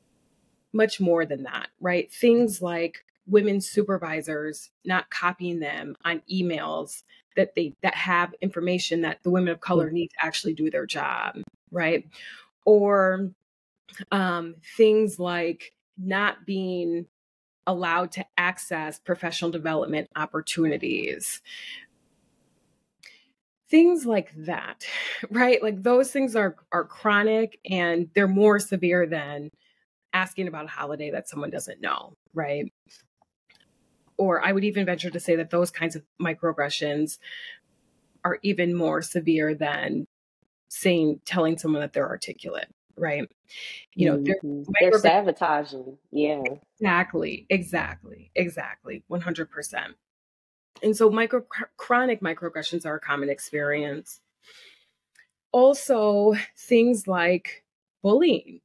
much 0.73 1.01
more 1.01 1.25
than 1.25 1.45
that, 1.45 1.69
right? 1.81 2.13
Things 2.13 2.61
like 2.61 3.05
women 3.27 3.61
supervisors 3.61 4.71
not 4.85 5.11
copying 5.11 5.61
them 5.61 5.97
on 6.05 6.23
emails 6.33 7.03
that 7.37 7.55
they 7.55 7.75
that 7.83 7.95
have 7.95 8.35
information 8.41 9.03
that 9.03 9.23
the 9.23 9.31
women 9.31 9.53
of 9.53 9.61
color 9.61 9.91
need 9.91 10.09
to 10.09 10.25
actually 10.25 10.55
do 10.55 10.71
their 10.71 10.87
job, 10.87 11.37
right? 11.71 12.09
Or 12.65 13.31
um, 14.11 14.57
things 14.77 15.19
like 15.19 15.73
not 15.99 16.47
being 16.47 17.07
allowed 17.67 18.13
to 18.13 18.25
access 18.39 18.99
professional 18.99 19.51
development 19.51 20.09
opportunities. 20.17 21.43
Things 23.69 24.07
like 24.07 24.33
that, 24.37 24.87
right? 25.31 25.63
Like 25.63 25.83
those 25.83 26.11
things 26.11 26.37
are 26.37 26.57
are 26.73 26.85
chronic 26.85 27.59
and 27.69 28.09
they're 28.15 28.29
more 28.29 28.59
severe 28.59 29.07
than 29.07 29.51
asking 30.13 30.49
about 30.49 30.65
a 30.65 30.69
holiday 30.69 31.11
that 31.11 31.29
someone 31.29 31.51
doesn't 31.51 31.81
know, 31.81 32.15
right? 32.33 32.73
Or 34.19 34.45
I 34.45 34.53
would 34.53 34.65
even 34.65 34.87
venture 34.87 35.11
to 35.11 35.21
say 35.21 35.37
that 35.37 35.51
those 35.51 35.71
kinds 35.71 35.97
of 35.97 36.03
microaggressions 36.21 37.19
are 38.25 38.39
even 38.43 38.75
more 38.75 39.03
severe 39.03 39.55
than 39.55 40.07
saying 40.69 41.21
telling 41.25 41.59
someone 41.59 41.83
that 41.83 41.93
they're 41.93 42.09
articulate 42.09 42.69
right? 42.97 43.29
You 43.95 44.11
know, 44.11 44.19
mm-hmm. 44.19 44.63
they're, 44.81 44.91
they're 44.91 44.99
sabotaging. 44.99 45.99
Yeah. 46.11 46.43
Exactly. 46.75 47.47
Exactly. 47.49 48.31
Exactly. 48.35 49.05
100%. 49.11 49.85
And 50.83 50.97
so 50.97 51.11
micro 51.11 51.45
chronic 51.77 52.21
microaggressions 52.21 52.85
are 52.85 52.97
a 52.97 53.01
common 53.01 53.31
experience. 53.31 54.21
Also, 55.53 56.35
things 56.59 57.07
like 57.07 57.65
bullying, 58.03 58.61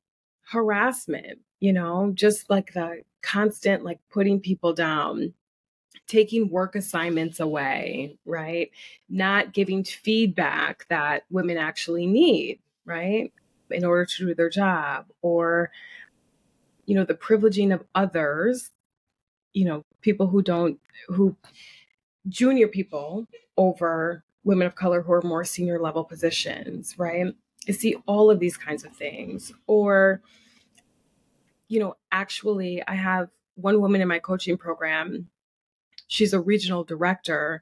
harassment, 0.49 1.39
you 1.59 1.71
know, 1.71 2.11
just 2.13 2.49
like 2.49 2.73
the 2.73 3.03
constant 3.21 3.85
like 3.85 3.99
putting 4.11 4.41
people 4.41 4.73
down, 4.73 5.33
taking 6.11 6.49
work 6.49 6.75
assignments 6.75 7.39
away, 7.39 8.17
right? 8.25 8.69
Not 9.09 9.53
giving 9.53 9.83
feedback 9.83 10.85
that 10.89 11.23
women 11.29 11.57
actually 11.57 12.05
need, 12.05 12.59
right? 12.85 13.31
in 13.71 13.85
order 13.85 14.05
to 14.05 14.27
do 14.27 14.35
their 14.35 14.49
job 14.49 15.05
or 15.21 15.71
you 16.85 16.95
know 16.95 17.05
the 17.05 17.13
privileging 17.13 17.73
of 17.73 17.83
others 17.95 18.71
you 19.53 19.65
know 19.65 19.83
people 20.01 20.27
who 20.27 20.41
don't 20.41 20.79
who 21.07 21.35
junior 22.27 22.67
people 22.67 23.27
over 23.57 24.23
women 24.43 24.67
of 24.67 24.75
color 24.75 25.01
who 25.01 25.13
are 25.13 25.21
more 25.21 25.43
senior 25.43 25.79
level 25.79 26.03
positions 26.03 26.95
right 26.97 27.33
i 27.67 27.71
see 27.71 27.95
all 28.05 28.29
of 28.29 28.39
these 28.39 28.57
kinds 28.57 28.83
of 28.83 28.93
things 28.93 29.53
or 29.67 30.21
you 31.67 31.79
know 31.79 31.95
actually 32.11 32.81
i 32.87 32.93
have 32.93 33.29
one 33.55 33.79
woman 33.79 34.01
in 34.01 34.07
my 34.07 34.19
coaching 34.19 34.57
program 34.57 35.27
she's 36.11 36.33
a 36.33 36.39
regional 36.39 36.83
director 36.83 37.61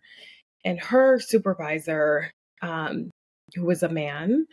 and 0.65 0.79
her 0.79 1.20
supervisor 1.20 2.32
um, 2.62 3.10
who 3.56 3.65
was 3.65 3.84
a 3.84 3.89
man 3.89 4.46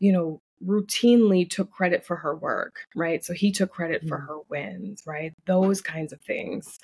you 0.00 0.12
know, 0.12 0.40
routinely 0.66 1.48
took 1.48 1.70
credit 1.70 2.04
for 2.04 2.16
her 2.16 2.34
work, 2.34 2.80
right? 2.96 3.24
So 3.24 3.32
he 3.32 3.52
took 3.52 3.70
credit 3.70 4.02
for 4.08 4.18
mm. 4.18 4.26
her 4.26 4.38
wins, 4.48 5.02
right? 5.06 5.32
Those 5.46 5.80
kinds 5.80 6.12
of 6.12 6.20
things 6.22 6.78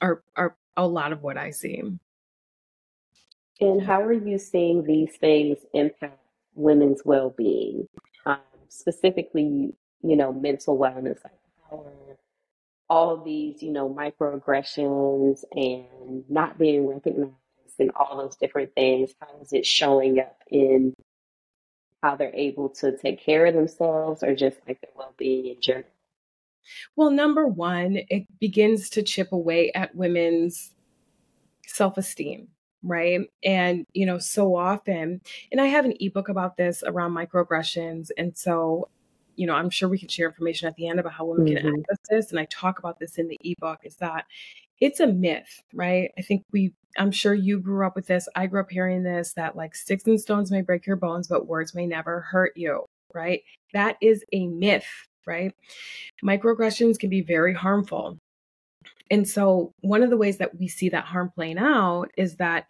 are 0.00 0.22
are 0.34 0.56
a 0.76 0.86
lot 0.86 1.12
of 1.12 1.22
what 1.22 1.36
I 1.36 1.50
see. 1.50 1.82
And 3.60 3.82
how 3.82 4.00
are 4.02 4.12
you 4.12 4.38
seeing 4.38 4.84
these 4.84 5.14
things 5.16 5.58
impact 5.74 6.18
women's 6.54 7.02
well-being, 7.04 7.88
um, 8.26 8.38
specifically, 8.68 9.74
you 10.02 10.16
know, 10.16 10.32
mental 10.32 10.76
wellness, 10.76 11.22
like 11.22 11.38
power, 11.70 11.92
all 12.88 13.22
these, 13.24 13.62
you 13.62 13.72
know, 13.72 13.88
microaggressions 13.88 15.44
and 15.52 16.24
not 16.28 16.58
being 16.58 16.86
recognized, 16.86 17.34
and 17.78 17.90
all 17.96 18.18
those 18.18 18.36
different 18.36 18.74
things? 18.74 19.14
How 19.20 19.28
is 19.40 19.52
it 19.52 19.66
showing 19.66 20.20
up 20.20 20.38
in 20.50 20.94
how 22.02 22.16
they're 22.16 22.34
able 22.34 22.68
to 22.68 22.96
take 22.96 23.20
care 23.20 23.46
of 23.46 23.54
themselves 23.54 24.22
or 24.22 24.34
just 24.34 24.58
like 24.68 24.80
their 24.80 24.90
well 24.94 25.14
being 25.16 25.46
in 25.46 25.60
general? 25.60 25.86
Well, 26.96 27.10
number 27.10 27.46
one, 27.46 27.98
it 28.08 28.26
begins 28.40 28.90
to 28.90 29.02
chip 29.02 29.32
away 29.32 29.72
at 29.74 29.94
women's 29.94 30.72
self 31.66 31.98
esteem, 31.98 32.48
right? 32.82 33.20
And, 33.42 33.86
you 33.92 34.06
know, 34.06 34.18
so 34.18 34.54
often, 34.56 35.20
and 35.52 35.60
I 35.60 35.66
have 35.66 35.84
an 35.84 35.94
ebook 36.00 36.28
about 36.28 36.56
this 36.56 36.82
around 36.86 37.12
microaggressions. 37.14 38.10
And 38.16 38.36
so, 38.36 38.88
you 39.36 39.46
know, 39.46 39.54
I'm 39.54 39.70
sure 39.70 39.88
we 39.88 39.98
can 39.98 40.08
share 40.08 40.28
information 40.28 40.68
at 40.68 40.76
the 40.76 40.88
end 40.88 41.00
about 41.00 41.12
how 41.12 41.24
women 41.26 41.46
mm-hmm. 41.46 41.66
can 41.66 41.80
access 41.80 41.98
this. 42.10 42.30
And 42.30 42.40
I 42.40 42.46
talk 42.46 42.78
about 42.78 42.98
this 42.98 43.18
in 43.18 43.28
the 43.28 43.38
ebook 43.42 43.80
is 43.84 43.96
that 43.96 44.24
it's 44.80 45.00
a 45.00 45.06
myth, 45.06 45.62
right? 45.72 46.10
I 46.18 46.22
think 46.22 46.44
we, 46.52 46.72
I'm 46.98 47.10
sure 47.10 47.34
you 47.34 47.60
grew 47.60 47.86
up 47.86 47.96
with 47.96 48.06
this. 48.06 48.28
I 48.34 48.46
grew 48.46 48.60
up 48.60 48.70
hearing 48.70 49.02
this 49.02 49.34
that 49.34 49.56
like 49.56 49.74
sticks 49.74 50.06
and 50.06 50.20
stones 50.20 50.50
may 50.50 50.62
break 50.62 50.86
your 50.86 50.96
bones, 50.96 51.28
but 51.28 51.46
words 51.46 51.74
may 51.74 51.86
never 51.86 52.20
hurt 52.20 52.52
you, 52.56 52.84
right? 53.14 53.42
That 53.72 53.96
is 54.00 54.24
a 54.32 54.46
myth, 54.46 54.86
right? 55.26 55.52
Microaggressions 56.24 56.98
can 56.98 57.10
be 57.10 57.22
very 57.22 57.54
harmful. 57.54 58.18
And 59.10 59.28
so, 59.28 59.72
one 59.80 60.02
of 60.02 60.10
the 60.10 60.16
ways 60.16 60.38
that 60.38 60.58
we 60.58 60.66
see 60.66 60.88
that 60.88 61.04
harm 61.04 61.30
playing 61.34 61.58
out 61.58 62.10
is 62.16 62.36
that 62.36 62.66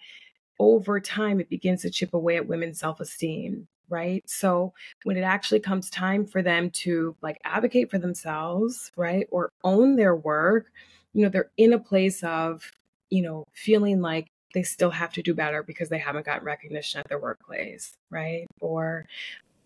over 0.58 1.00
time 1.00 1.40
it 1.40 1.48
begins 1.48 1.82
to 1.82 1.90
chip 1.90 2.14
away 2.14 2.36
at 2.36 2.48
women's 2.48 2.80
self 2.80 3.00
esteem, 3.00 3.68
right? 3.88 4.22
So, 4.28 4.72
when 5.04 5.16
it 5.16 5.22
actually 5.22 5.60
comes 5.60 5.90
time 5.90 6.26
for 6.26 6.42
them 6.42 6.70
to 6.70 7.16
like 7.22 7.38
advocate 7.44 7.90
for 7.90 7.98
themselves, 7.98 8.90
right, 8.96 9.26
or 9.30 9.50
own 9.64 9.96
their 9.96 10.16
work, 10.16 10.70
you 11.12 11.22
know, 11.22 11.28
they're 11.28 11.50
in 11.56 11.72
a 11.72 11.78
place 11.78 12.22
of, 12.24 12.70
you 13.10 13.22
know, 13.22 13.44
feeling 13.54 14.00
like 14.00 14.28
they 14.54 14.62
still 14.62 14.90
have 14.90 15.12
to 15.12 15.22
do 15.22 15.34
better 15.34 15.62
because 15.62 15.88
they 15.88 15.98
haven't 15.98 16.26
gotten 16.26 16.44
recognition 16.44 17.00
at 17.00 17.08
their 17.08 17.18
workplace, 17.18 17.94
right? 18.10 18.46
Or 18.60 19.06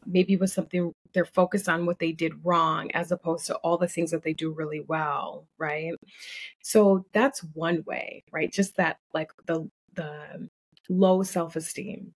maybe 0.06 0.34
it 0.34 0.40
was 0.40 0.52
something 0.52 0.92
they're 1.12 1.24
focused 1.24 1.68
on 1.68 1.86
what 1.86 1.98
they 1.98 2.12
did 2.12 2.44
wrong 2.44 2.90
as 2.92 3.12
opposed 3.12 3.46
to 3.46 3.56
all 3.56 3.78
the 3.78 3.88
things 3.88 4.10
that 4.10 4.22
they 4.22 4.32
do 4.32 4.50
really 4.52 4.80
well, 4.80 5.46
right? 5.58 5.94
So 6.62 7.06
that's 7.12 7.40
one 7.54 7.84
way, 7.86 8.24
right? 8.32 8.52
Just 8.52 8.76
that 8.76 8.98
like 9.14 9.32
the 9.46 9.70
the 9.94 10.48
low 10.88 11.22
self-esteem. 11.22 12.14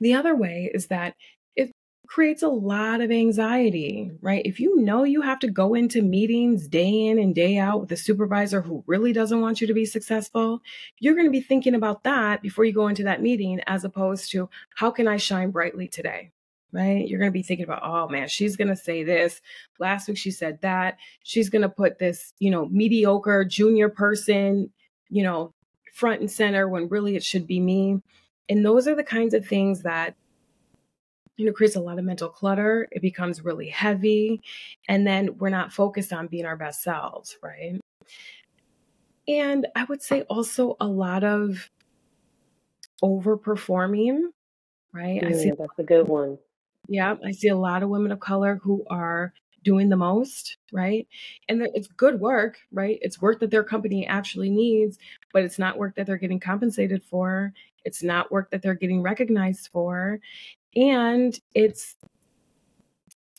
The 0.00 0.14
other 0.14 0.34
way 0.34 0.70
is 0.72 0.88
that 0.88 1.14
it 1.54 1.72
creates 2.06 2.42
a 2.42 2.48
lot 2.48 3.00
of 3.00 3.10
anxiety, 3.10 4.12
right? 4.20 4.44
If 4.44 4.60
you 4.60 4.76
know 4.76 5.04
you 5.04 5.22
have 5.22 5.38
to 5.40 5.50
go 5.50 5.74
into 5.74 6.02
meetings 6.02 6.68
day 6.68 7.06
in 7.06 7.18
and 7.18 7.34
day 7.34 7.58
out 7.58 7.80
with 7.80 7.92
a 7.92 7.96
supervisor 7.96 8.60
who 8.60 8.84
really 8.86 9.12
doesn't 9.12 9.40
want 9.40 9.60
you 9.60 9.66
to 9.66 9.74
be 9.74 9.84
successful, 9.84 10.60
you're 10.98 11.14
going 11.14 11.26
to 11.26 11.32
be 11.32 11.40
thinking 11.40 11.74
about 11.74 12.04
that 12.04 12.42
before 12.42 12.64
you 12.64 12.72
go 12.72 12.88
into 12.88 13.04
that 13.04 13.22
meeting 13.22 13.60
as 13.66 13.84
opposed 13.84 14.30
to 14.32 14.48
how 14.74 14.90
can 14.90 15.08
I 15.08 15.16
shine 15.16 15.50
brightly 15.50 15.88
today? 15.88 16.30
Right? 16.72 17.08
You're 17.08 17.20
going 17.20 17.30
to 17.30 17.38
be 17.38 17.42
thinking 17.42 17.64
about, 17.64 17.82
oh 17.82 18.08
man, 18.08 18.28
she's 18.28 18.56
going 18.56 18.68
to 18.68 18.76
say 18.76 19.02
this. 19.02 19.40
Last 19.78 20.08
week 20.08 20.18
she 20.18 20.30
said 20.30 20.60
that. 20.60 20.98
She's 21.22 21.48
going 21.48 21.62
to 21.62 21.68
put 21.68 21.98
this, 21.98 22.34
you 22.38 22.50
know, 22.50 22.66
mediocre 22.66 23.44
junior 23.44 23.88
person, 23.88 24.70
you 25.08 25.22
know, 25.22 25.54
front 25.94 26.20
and 26.20 26.30
center 26.30 26.68
when 26.68 26.88
really 26.88 27.16
it 27.16 27.24
should 27.24 27.46
be 27.46 27.60
me. 27.60 28.02
And 28.48 28.64
those 28.64 28.86
are 28.86 28.94
the 28.94 29.04
kinds 29.04 29.34
of 29.34 29.46
things 29.46 29.82
that 29.82 30.14
you 31.36 31.44
know 31.44 31.52
creates 31.52 31.76
a 31.76 31.80
lot 31.80 31.98
of 31.98 32.04
mental 32.04 32.28
clutter. 32.28 32.88
It 32.90 33.02
becomes 33.02 33.44
really 33.44 33.68
heavy. 33.68 34.40
And 34.88 35.06
then 35.06 35.36
we're 35.38 35.50
not 35.50 35.72
focused 35.72 36.12
on 36.12 36.28
being 36.28 36.46
our 36.46 36.56
best 36.56 36.82
selves 36.82 37.36
right? 37.42 37.80
And 39.28 39.66
i 39.74 39.84
would 39.84 40.02
say 40.02 40.22
also 40.22 40.76
a 40.80 40.86
lot 40.86 41.24
of 41.24 41.70
overperforming 43.02 44.20
right? 44.92 45.20
Mm, 45.20 45.28
i 45.28 45.32
see 45.32 45.50
that's 45.50 45.78
a 45.78 45.82
good 45.82 46.08
one. 46.08 46.38
Yeah 46.88 47.16
i 47.24 47.32
see 47.32 47.48
a 47.48 47.56
lot 47.56 47.82
of 47.82 47.88
women 47.90 48.12
of 48.12 48.20
color 48.20 48.60
who 48.62 48.84
are 48.88 49.32
doing 49.64 49.88
the 49.88 49.96
most 49.96 50.56
right? 50.72 51.08
And 51.48 51.62
it's 51.74 51.88
good 51.88 52.20
work 52.20 52.58
right? 52.72 52.98
It's 53.02 53.20
work 53.20 53.40
that 53.40 53.50
their 53.50 53.64
company 53.64 54.06
actually 54.06 54.50
needs 54.50 54.98
but 55.32 55.42
it's 55.42 55.58
not 55.58 55.76
work 55.78 55.96
that 55.96 56.06
they're 56.06 56.16
getting 56.16 56.40
compensated 56.40 57.02
for 57.04 57.52
it's 57.86 58.02
not 58.02 58.30
work 58.30 58.50
that 58.50 58.60
they're 58.60 58.74
getting 58.74 59.00
recognized 59.00 59.70
for 59.72 60.20
and 60.76 61.40
it's 61.54 61.96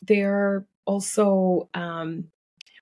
they're 0.02 0.66
also 0.86 1.68
um, 1.74 2.28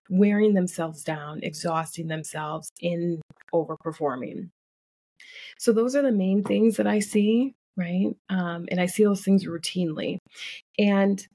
wearing 0.08 0.54
themselves 0.54 1.02
down, 1.02 1.40
exhausting 1.42 2.06
themselves 2.06 2.70
in 2.80 3.20
overperforming. 3.52 4.50
So 5.58 5.72
those 5.72 5.96
are 5.96 6.02
the 6.02 6.12
main 6.12 6.42
things 6.44 6.76
that 6.76 6.86
I 6.86 7.00
see, 7.00 7.54
right? 7.76 8.14
Um, 8.28 8.66
and 8.70 8.80
I 8.80 8.86
see 8.86 9.04
those 9.04 9.22
things 9.22 9.46
routinely. 9.46 10.18
And 10.78 11.26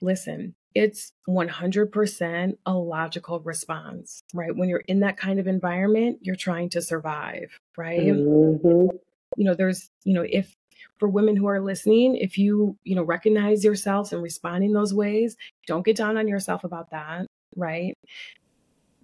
listen, 0.00 0.54
it's 0.74 1.12
100% 1.28 2.56
a 2.66 2.72
logical 2.72 3.40
response, 3.40 4.20
right? 4.34 4.54
When 4.54 4.68
you're 4.68 4.84
in 4.86 5.00
that 5.00 5.16
kind 5.16 5.40
of 5.40 5.46
environment, 5.46 6.18
you're 6.22 6.36
trying 6.36 6.68
to 6.70 6.82
survive, 6.82 7.58
right? 7.76 8.00
Mm-hmm. 8.00 8.96
You 9.36 9.44
know, 9.44 9.54
there's, 9.54 9.90
you 10.04 10.12
know, 10.14 10.24
if 10.28 10.56
for 10.98 11.08
women 11.08 11.36
who 11.36 11.46
are 11.46 11.60
listening, 11.60 12.16
if 12.16 12.36
you, 12.38 12.76
you 12.84 12.94
know, 12.94 13.02
recognize 13.02 13.64
yourselves 13.64 14.12
and 14.12 14.22
responding 14.22 14.72
those 14.72 14.94
ways, 14.94 15.36
don't 15.66 15.84
get 15.84 15.96
down 15.96 16.16
on 16.18 16.28
yourself 16.28 16.64
about 16.64 16.90
that, 16.90 17.26
right? 17.56 17.96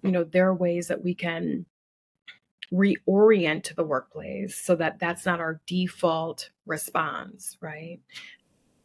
You 0.03 0.11
know, 0.11 0.23
there 0.23 0.47
are 0.47 0.55
ways 0.55 0.87
that 0.87 1.03
we 1.03 1.15
can 1.15 1.65
reorient 2.71 3.63
to 3.63 3.75
the 3.75 3.83
workplace 3.83 4.57
so 4.57 4.75
that 4.75 4.99
that's 4.99 5.25
not 5.25 5.39
our 5.39 5.61
default 5.67 6.49
response, 6.65 7.57
right? 7.61 7.99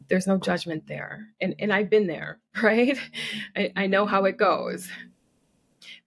There's 0.09 0.27
no 0.27 0.37
judgment 0.37 0.87
there. 0.87 1.27
And 1.41 1.55
and 1.59 1.71
I've 1.71 1.89
been 1.89 2.07
there, 2.07 2.39
right? 2.61 2.97
I, 3.55 3.71
I 3.75 3.87
know 3.87 4.05
how 4.05 4.25
it 4.25 4.37
goes. 4.37 4.89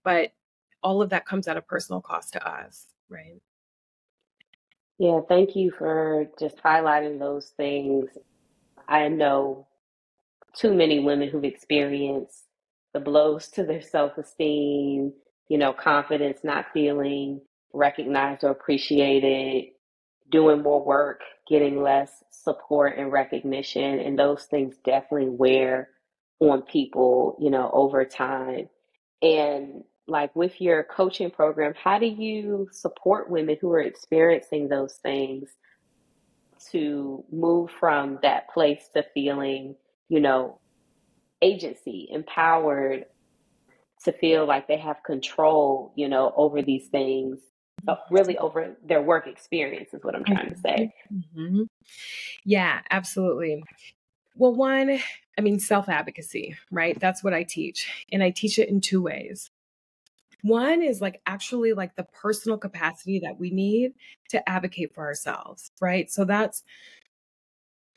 But 0.02 0.32
all 0.82 1.02
of 1.02 1.10
that 1.10 1.26
comes 1.26 1.48
at 1.48 1.56
a 1.56 1.62
personal 1.62 2.00
cost 2.00 2.32
to 2.34 2.48
us, 2.48 2.86
right? 3.08 3.40
Yeah, 4.98 5.20
thank 5.28 5.56
you 5.56 5.72
for 5.78 6.26
just 6.40 6.56
highlighting 6.58 7.18
those 7.18 7.50
things. 7.56 8.10
I 8.88 9.08
know 9.08 9.68
too 10.56 10.74
many 10.74 11.00
women 11.00 11.28
who've 11.30 11.44
experienced 11.44 12.44
the 12.94 13.00
blows 13.00 13.48
to 13.50 13.64
their 13.64 13.82
self 13.82 14.18
esteem, 14.18 15.12
you 15.48 15.58
know, 15.58 15.72
confidence 15.72 16.40
not 16.44 16.66
feeling 16.74 17.40
recognized 17.74 18.44
or 18.44 18.50
appreciated, 18.50 19.72
doing 20.30 20.62
more 20.62 20.84
work, 20.84 21.20
getting 21.48 21.82
less 21.82 22.24
support 22.30 22.98
and 22.98 23.12
recognition. 23.12 24.00
And 24.00 24.18
those 24.18 24.44
things 24.44 24.76
definitely 24.84 25.30
wear 25.30 25.90
on 26.40 26.62
people, 26.62 27.36
you 27.40 27.50
know, 27.50 27.70
over 27.72 28.04
time. 28.04 28.68
And 29.22 29.84
like 30.06 30.34
with 30.36 30.60
your 30.60 30.84
coaching 30.84 31.30
program, 31.30 31.74
how 31.82 31.98
do 31.98 32.06
you 32.06 32.68
support 32.72 33.30
women 33.30 33.56
who 33.60 33.70
are 33.72 33.80
experiencing 33.80 34.68
those 34.68 34.94
things 34.94 35.50
to 36.70 37.24
move 37.30 37.70
from 37.78 38.18
that 38.22 38.48
place 38.50 38.88
to 38.94 39.04
feeling, 39.14 39.76
you 40.08 40.20
know, 40.20 40.58
agency, 41.42 42.08
empowered, 42.10 43.06
to 44.04 44.12
feel 44.12 44.46
like 44.46 44.68
they 44.68 44.76
have 44.76 45.02
control, 45.04 45.92
you 45.96 46.08
know, 46.08 46.32
over 46.36 46.62
these 46.62 46.86
things, 46.88 47.38
uh, 47.88 47.96
really 48.10 48.38
over 48.38 48.76
their 48.84 49.02
work 49.02 49.26
experience 49.26 49.92
is 49.92 50.02
what 50.02 50.14
I'm 50.14 50.24
trying 50.24 50.50
to 50.50 50.58
say. 50.58 50.92
Mm-hmm. 51.12 51.62
Yeah, 52.44 52.80
absolutely. 52.90 53.62
Well, 54.36 54.54
one, 54.54 54.98
I 55.38 55.40
mean, 55.40 55.58
self 55.58 55.88
advocacy, 55.88 56.56
right? 56.70 56.98
That's 56.98 57.24
what 57.24 57.34
I 57.34 57.42
teach. 57.42 58.06
And 58.12 58.22
I 58.22 58.30
teach 58.30 58.58
it 58.58 58.68
in 58.68 58.80
two 58.80 59.02
ways. 59.02 59.50
One 60.46 60.80
is 60.80 61.00
like 61.00 61.20
actually 61.26 61.72
like 61.72 61.96
the 61.96 62.04
personal 62.04 62.56
capacity 62.56 63.18
that 63.20 63.38
we 63.38 63.50
need 63.50 63.94
to 64.30 64.48
advocate 64.48 64.94
for 64.94 65.04
ourselves, 65.04 65.70
right? 65.80 66.10
So 66.10 66.24
that's, 66.24 66.62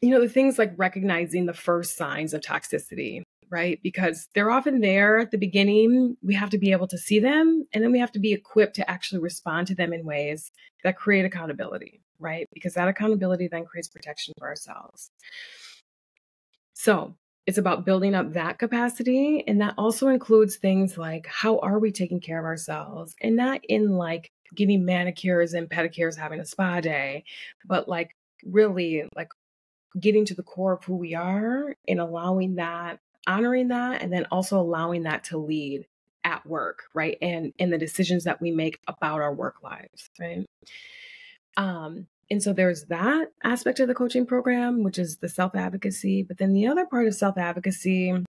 you 0.01 0.09
know, 0.09 0.21
the 0.21 0.29
things 0.29 0.57
like 0.57 0.73
recognizing 0.75 1.45
the 1.45 1.53
first 1.53 1.95
signs 1.95 2.33
of 2.33 2.41
toxicity, 2.41 3.21
right? 3.51 3.79
Because 3.83 4.27
they're 4.33 4.49
often 4.49 4.81
there 4.81 5.19
at 5.19 5.29
the 5.29 5.37
beginning. 5.37 6.17
We 6.23 6.33
have 6.33 6.49
to 6.49 6.57
be 6.57 6.71
able 6.71 6.87
to 6.87 6.97
see 6.97 7.19
them, 7.19 7.67
and 7.73 7.83
then 7.83 7.91
we 7.91 7.99
have 7.99 8.11
to 8.13 8.19
be 8.19 8.33
equipped 8.33 8.75
to 8.77 8.89
actually 8.89 9.21
respond 9.21 9.67
to 9.67 9.75
them 9.75 9.93
in 9.93 10.05
ways 10.05 10.51
that 10.83 10.97
create 10.97 11.25
accountability, 11.25 12.01
right? 12.19 12.47
Because 12.53 12.73
that 12.73 12.87
accountability 12.87 13.47
then 13.47 13.65
creates 13.65 13.89
protection 13.89 14.33
for 14.39 14.47
ourselves. 14.47 15.11
So, 16.73 17.15
it's 17.49 17.57
about 17.57 17.83
building 17.83 18.13
up 18.13 18.33
that 18.33 18.59
capacity. 18.59 19.43
And 19.47 19.59
that 19.59 19.73
also 19.75 20.09
includes 20.09 20.57
things 20.57 20.99
like 20.99 21.25
how 21.25 21.57
are 21.57 21.79
we 21.79 21.91
taking 21.91 22.19
care 22.19 22.37
of 22.37 22.45
ourselves? 22.45 23.15
And 23.21 23.35
not 23.35 23.61
in 23.67 23.89
like 23.89 24.31
getting 24.55 24.85
manicures 24.85 25.55
and 25.55 25.67
pedicures, 25.67 26.15
having 26.15 26.39
a 26.39 26.45
spa 26.45 26.79
day, 26.79 27.23
but 27.65 27.89
like 27.89 28.15
really 28.45 29.05
like 29.15 29.29
getting 29.99 30.25
to 30.25 30.35
the 30.35 30.43
core 30.43 30.73
of 30.73 30.83
who 30.83 30.95
we 30.95 31.15
are 31.15 31.75
and 31.87 31.99
allowing 31.99 32.57
that, 32.57 32.99
honoring 33.25 33.69
that, 33.69 34.03
and 34.03 34.13
then 34.13 34.27
also 34.29 34.59
allowing 34.59 35.03
that 35.03 35.23
to 35.23 35.39
lead 35.39 35.87
at 36.23 36.45
work, 36.45 36.83
right? 36.93 37.17
And 37.19 37.51
in 37.57 37.71
the 37.71 37.79
decisions 37.79 38.25
that 38.25 38.39
we 38.39 38.51
make 38.51 38.77
about 38.87 39.21
our 39.21 39.33
work 39.33 39.63
lives, 39.63 40.11
right? 40.19 40.45
Um, 41.57 42.05
and 42.31 42.43
so 42.43 42.53
there's 42.53 42.85
that 42.85 43.31
aspect 43.43 43.79
of 43.79 43.87
the 43.87 43.95
coaching 43.95 44.25
program, 44.25 44.83
which 44.83 44.99
is 44.99 45.17
the 45.17 45.29
self 45.29 45.55
advocacy. 45.55 46.23
But 46.23 46.37
then 46.37 46.53
the 46.53 46.67
other 46.67 46.85
part 46.85 47.07
of 47.07 47.15
self 47.15 47.37
advocacy 47.37 48.23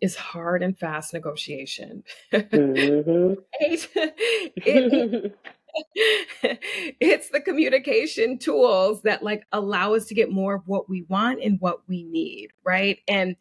is 0.00 0.16
hard 0.16 0.62
and 0.62 0.78
fast 0.78 1.12
negotiation. 1.12 2.04
Mm-hmm. 2.32 3.34
it, 3.60 5.36
it's 7.00 7.30
the 7.30 7.40
communication 7.40 8.38
tools 8.38 9.02
that 9.02 9.22
like 9.22 9.44
allow 9.52 9.94
us 9.94 10.06
to 10.06 10.14
get 10.14 10.30
more 10.30 10.54
of 10.54 10.66
what 10.66 10.88
we 10.88 11.02
want 11.02 11.42
and 11.42 11.60
what 11.60 11.80
we 11.88 12.04
need, 12.04 12.50
right? 12.64 12.98
And 13.08 13.34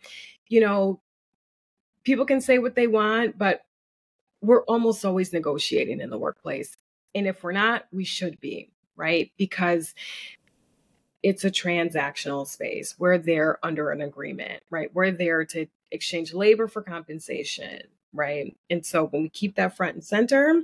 you 0.48 0.62
know, 0.62 1.02
people 2.04 2.26
can 2.26 2.42
say 2.42 2.58
what 2.58 2.76
they 2.76 2.88
want, 2.88 3.38
but 3.38 3.62
we're 4.42 4.63
almost 4.63 5.06
always 5.06 5.34
negotiating 5.34 6.00
in 6.00 6.10
the 6.10 6.18
workplace. 6.18 6.76
And 7.13 7.28
if 7.28 7.44
we're 7.44 7.52
not, 7.52 7.86
we 7.92 8.06
should 8.06 8.40
be 8.40 8.72
right? 8.98 9.32
Because 9.38 9.94
it's 11.24 11.46
a 11.46 11.52
transactional 11.52 12.48
space. 12.48 12.96
We're 13.00 13.18
there 13.18 13.60
under 13.64 13.92
an 13.92 14.02
agreement, 14.02 14.64
right? 14.70 14.94
We're 14.94 15.12
there 15.12 15.46
to 15.46 15.68
exchange 15.92 16.34
labor 16.34 16.68
for 16.68 16.82
compensation, 16.82 17.82
right? 18.14 18.56
And 18.70 18.86
so 18.86 19.08
when 19.08 19.24
we 19.24 19.30
keep 19.30 19.56
that 19.56 19.76
front 19.76 19.96
and 19.96 20.04
center 20.04 20.64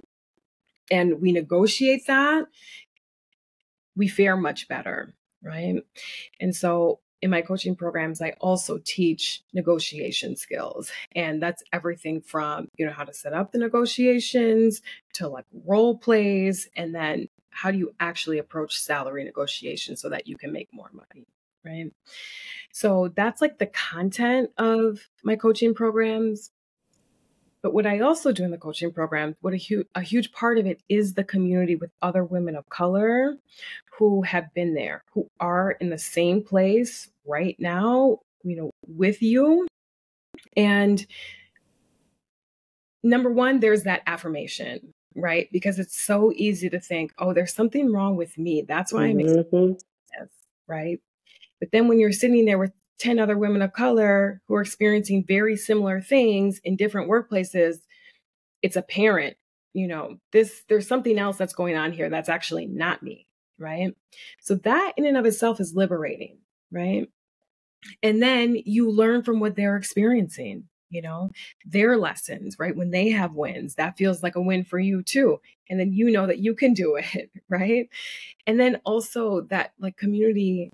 and 0.91 1.21
we 1.21 1.31
negotiate 1.31 2.07
that, 2.07 2.45
we 3.95 4.07
fare 4.07 4.35
much 4.35 4.67
better, 4.67 5.13
right? 5.43 5.83
And 6.39 6.55
so 6.55 6.99
in 7.21 7.29
my 7.29 7.41
coaching 7.41 7.75
programs, 7.75 8.21
I 8.21 8.31
also 8.41 8.81
teach 8.83 9.43
negotiation 9.53 10.35
skills. 10.35 10.91
And 11.15 11.41
that's 11.41 11.63
everything 11.71 12.19
from, 12.19 12.67
you 12.75 12.85
know, 12.85 12.91
how 12.91 13.05
to 13.05 13.13
set 13.13 13.31
up 13.31 13.53
the 13.53 13.59
negotiations 13.59 14.81
to 15.13 15.29
like 15.29 15.45
role 15.65 15.97
plays 15.97 16.67
and 16.75 16.93
then 16.93 17.29
how 17.53 17.71
do 17.71 17.77
you 17.77 17.93
actually 17.99 18.39
approach 18.39 18.79
salary 18.79 19.23
negotiation 19.23 19.95
so 19.95 20.09
that 20.09 20.27
you 20.27 20.37
can 20.37 20.51
make 20.51 20.69
more 20.71 20.89
money 20.93 21.25
right? 21.65 21.91
So 22.73 23.13
that's 23.15 23.41
like 23.41 23.57
the 23.57 23.67
content 23.67 24.49
of 24.57 24.99
my 25.23 25.37
coaching 25.37 25.73
programs. 25.73 26.51
But 27.61 27.73
what 27.73 27.85
i 27.85 28.01
also 28.01 28.33
do 28.33 28.43
in 28.43 28.51
the 28.51 28.57
coaching 28.57 28.91
program 28.91 29.37
what 29.39 29.53
a, 29.53 29.85
a 29.95 30.01
huge 30.01 30.33
part 30.33 30.57
of 30.57 30.65
it 30.65 30.81
is 30.89 31.13
the 31.13 31.23
community 31.23 31.77
with 31.77 31.91
other 32.01 32.25
women 32.25 32.57
of 32.57 32.67
color 32.67 33.37
who 33.97 34.21
have 34.23 34.53
been 34.53 34.73
there 34.73 35.05
who 35.13 35.29
are 35.39 35.71
in 35.71 35.89
the 35.89 35.97
same 35.97 36.43
place 36.43 37.09
right 37.25 37.55
now 37.59 38.19
you 38.43 38.55
know, 38.55 38.71
with 38.87 39.21
you. 39.21 39.65
And 40.55 41.05
number 43.01 43.31
one, 43.31 43.59
there's 43.59 43.83
that 43.83 44.03
affirmation, 44.05 44.93
right? 45.15 45.47
Because 45.51 45.79
it's 45.79 45.99
so 45.99 46.31
easy 46.35 46.69
to 46.69 46.79
think, 46.79 47.13
oh, 47.17 47.33
there's 47.33 47.53
something 47.53 47.91
wrong 47.91 48.15
with 48.15 48.37
me. 48.37 48.63
That's 48.67 48.93
why 48.93 49.05
I'm 49.05 49.17
mm-hmm. 49.17 49.73
right? 50.67 50.99
But 51.59 51.69
then 51.71 51.87
when 51.87 51.99
you're 51.99 52.11
sitting 52.11 52.45
there 52.45 52.57
with 52.57 52.71
10 52.99 53.19
other 53.19 53.37
women 53.37 53.61
of 53.61 53.73
color 53.73 54.41
who 54.47 54.55
are 54.55 54.61
experiencing 54.61 55.25
very 55.27 55.55
similar 55.55 56.01
things 56.01 56.59
in 56.63 56.75
different 56.75 57.09
workplaces, 57.09 57.77
it's 58.61 58.75
apparent, 58.75 59.35
you 59.73 59.87
know, 59.87 60.17
this 60.31 60.63
there's 60.69 60.87
something 60.87 61.17
else 61.19 61.37
that's 61.37 61.53
going 61.53 61.75
on 61.75 61.91
here 61.91 62.09
that's 62.09 62.29
actually 62.29 62.65
not 62.65 63.03
me, 63.03 63.27
right? 63.57 63.93
So 64.41 64.55
that 64.55 64.93
in 64.97 65.05
and 65.05 65.17
of 65.17 65.25
itself 65.25 65.59
is 65.59 65.73
liberating, 65.75 66.37
right? 66.71 67.07
And 68.01 68.21
then 68.21 68.57
you 68.65 68.89
learn 68.91 69.23
from 69.23 69.39
what 69.39 69.55
they're 69.55 69.75
experiencing, 69.75 70.65
you 70.93 71.01
know, 71.01 71.31
their 71.65 71.97
lessons, 71.97 72.57
right? 72.59 72.75
When 72.75 72.91
they 72.91 73.09
have 73.09 73.35
wins, 73.35 73.75
that 73.75 73.97
feels 73.97 74.23
like 74.23 74.35
a 74.35 74.41
win 74.41 74.63
for 74.63 74.79
you 74.79 75.03
too. 75.03 75.39
And 75.69 75.79
then 75.79 75.93
you 75.93 76.11
know 76.11 76.27
that 76.27 76.39
you 76.39 76.55
can 76.55 76.73
do 76.73 76.95
it, 76.95 77.31
right? 77.49 77.89
And 78.45 78.59
then 78.59 78.81
also 78.85 79.41
that 79.49 79.73
like 79.79 79.97
community 79.97 80.71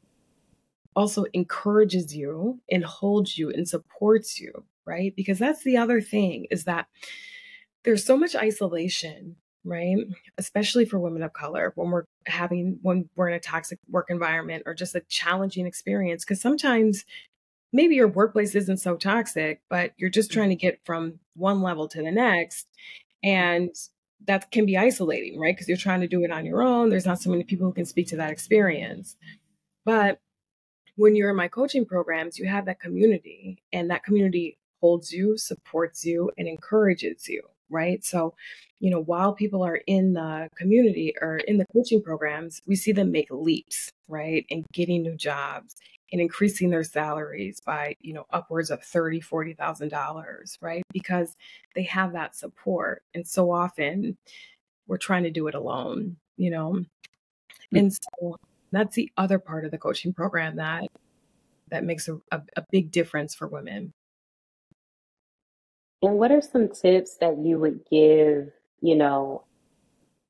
also 0.95 1.25
encourages 1.34 2.15
you 2.15 2.60
and 2.69 2.84
holds 2.84 3.38
you 3.38 3.49
and 3.49 3.67
supports 3.67 4.39
you, 4.39 4.65
right? 4.86 5.15
Because 5.15 5.39
that's 5.39 5.63
the 5.63 5.77
other 5.77 6.01
thing 6.01 6.47
is 6.51 6.65
that 6.65 6.88
there's 7.84 8.03
so 8.05 8.17
much 8.17 8.36
isolation, 8.36 9.38
right? 9.63 9.97
Especially 10.38 10.86
for 10.86 10.99
women 10.99 11.23
of 11.23 11.34
color 11.34 11.71
when 11.75 11.91
we're 11.91 12.05
having, 12.25 12.79
when 12.82 13.10
we're 13.15 13.29
in 13.29 13.36
a 13.36 13.39
toxic 13.39 13.79
work 13.89 14.08
environment 14.10 14.63
or 14.65 14.73
just 14.73 14.95
a 14.95 15.01
challenging 15.08 15.65
experience. 15.65 16.25
Because 16.25 16.41
sometimes 16.41 17.05
maybe 17.71 17.95
your 17.95 18.08
workplace 18.08 18.55
isn't 18.55 18.77
so 18.77 18.95
toxic, 18.95 19.62
but 19.69 19.93
you're 19.97 20.10
just 20.10 20.29
mm-hmm. 20.29 20.39
trying 20.39 20.49
to 20.49 20.55
get 20.55 20.79
from 20.86 21.19
one 21.36 21.62
level 21.62 21.88
to 21.89 22.01
the 22.01 22.12
next. 22.12 22.67
And 23.23 23.75
that 24.27 24.51
can 24.51 24.65
be 24.65 24.77
isolating, 24.77 25.39
right? 25.39 25.55
Because 25.55 25.67
you're 25.67 25.77
trying 25.77 26.01
to 26.01 26.08
do 26.08 26.23
it 26.23 26.32
on 26.32 26.45
your 26.45 26.62
own. 26.62 26.89
There's 26.89 27.05
not 27.05 27.21
so 27.21 27.29
many 27.29 27.43
people 27.43 27.67
who 27.67 27.73
can 27.73 27.86
speak 27.86 28.08
to 28.10 28.17
that 28.17 28.32
experience. 28.32 29.15
But 29.86 30.19
when 30.95 31.15
you're 31.15 31.29
in 31.29 31.36
my 31.36 31.47
coaching 31.47 31.86
programs, 31.86 32.38
you 32.38 32.47
have 32.47 32.65
that 32.65 32.82
community, 32.82 33.63
and 33.71 33.89
that 33.89 34.03
community 34.03 34.58
holds 34.82 35.12
you, 35.12 35.38
supports 35.38 36.05
you, 36.05 36.32
and 36.38 36.47
encourages 36.47 37.27
you, 37.29 37.41
right? 37.69 38.03
So, 38.03 38.34
you 38.79 38.91
know, 38.91 39.01
while 39.01 39.34
people 39.34 39.63
are 39.63 39.79
in 39.88 40.13
the 40.13 40.49
community 40.58 41.13
or 41.21 41.38
in 41.38 41.58
the 41.58 41.65
coaching 41.73 42.01
programs, 42.01 42.62
we 42.67 42.75
see 42.75 42.91
them 42.91 43.12
make 43.12 43.27
leaps, 43.32 43.91
right? 44.10 44.45
And 44.49 44.65
getting 44.73 45.03
new 45.03 45.15
jobs 45.15 45.75
and 46.12 46.22
increasing 46.22 46.69
their 46.69 46.84
salaries 46.84 47.60
by, 47.60 47.95
you 48.02 48.13
know, 48.13 48.26
upwards 48.32 48.72
of 48.72 48.84
thirty, 48.84 49.19
forty 49.19 49.54
thousand 49.54 49.89
dollars, 49.89 50.58
right? 50.62 50.84
Because 50.91 51.36
they 51.76 51.84
have 51.84 52.13
that 52.13 52.36
support. 52.36 53.04
And 53.13 53.28
so 53.28 53.52
often 53.52 54.17
we're 54.88 54.98
trying 54.98 55.24
to 55.24 55.32
do 55.32 55.48
it 55.48 55.56
alone, 55.56 56.17
you 56.38 56.50
know. 56.50 56.84
Mm. 57.74 57.80
And 57.80 57.93
so 57.93 58.38
that's 58.72 58.95
the 58.95 59.12
other 59.17 59.39
part 59.39 59.65
of 59.65 59.72
the 59.72 59.78
coaching 59.78 60.13
program 60.13 60.56
that 60.58 60.88
that 61.69 61.84
makes 61.84 62.08
a, 62.08 62.19
a, 62.32 62.41
a 62.56 62.65
big 62.72 62.91
difference 62.91 63.36
for 63.36 63.48
women. 63.48 63.93
And 66.02 66.15
what 66.17 66.32
are 66.32 66.41
some 66.41 66.69
tips 66.69 67.17
that 67.17 67.38
you 67.38 67.60
would 67.60 67.82
give, 67.91 68.52
you 68.82 68.95
know, 68.95 69.43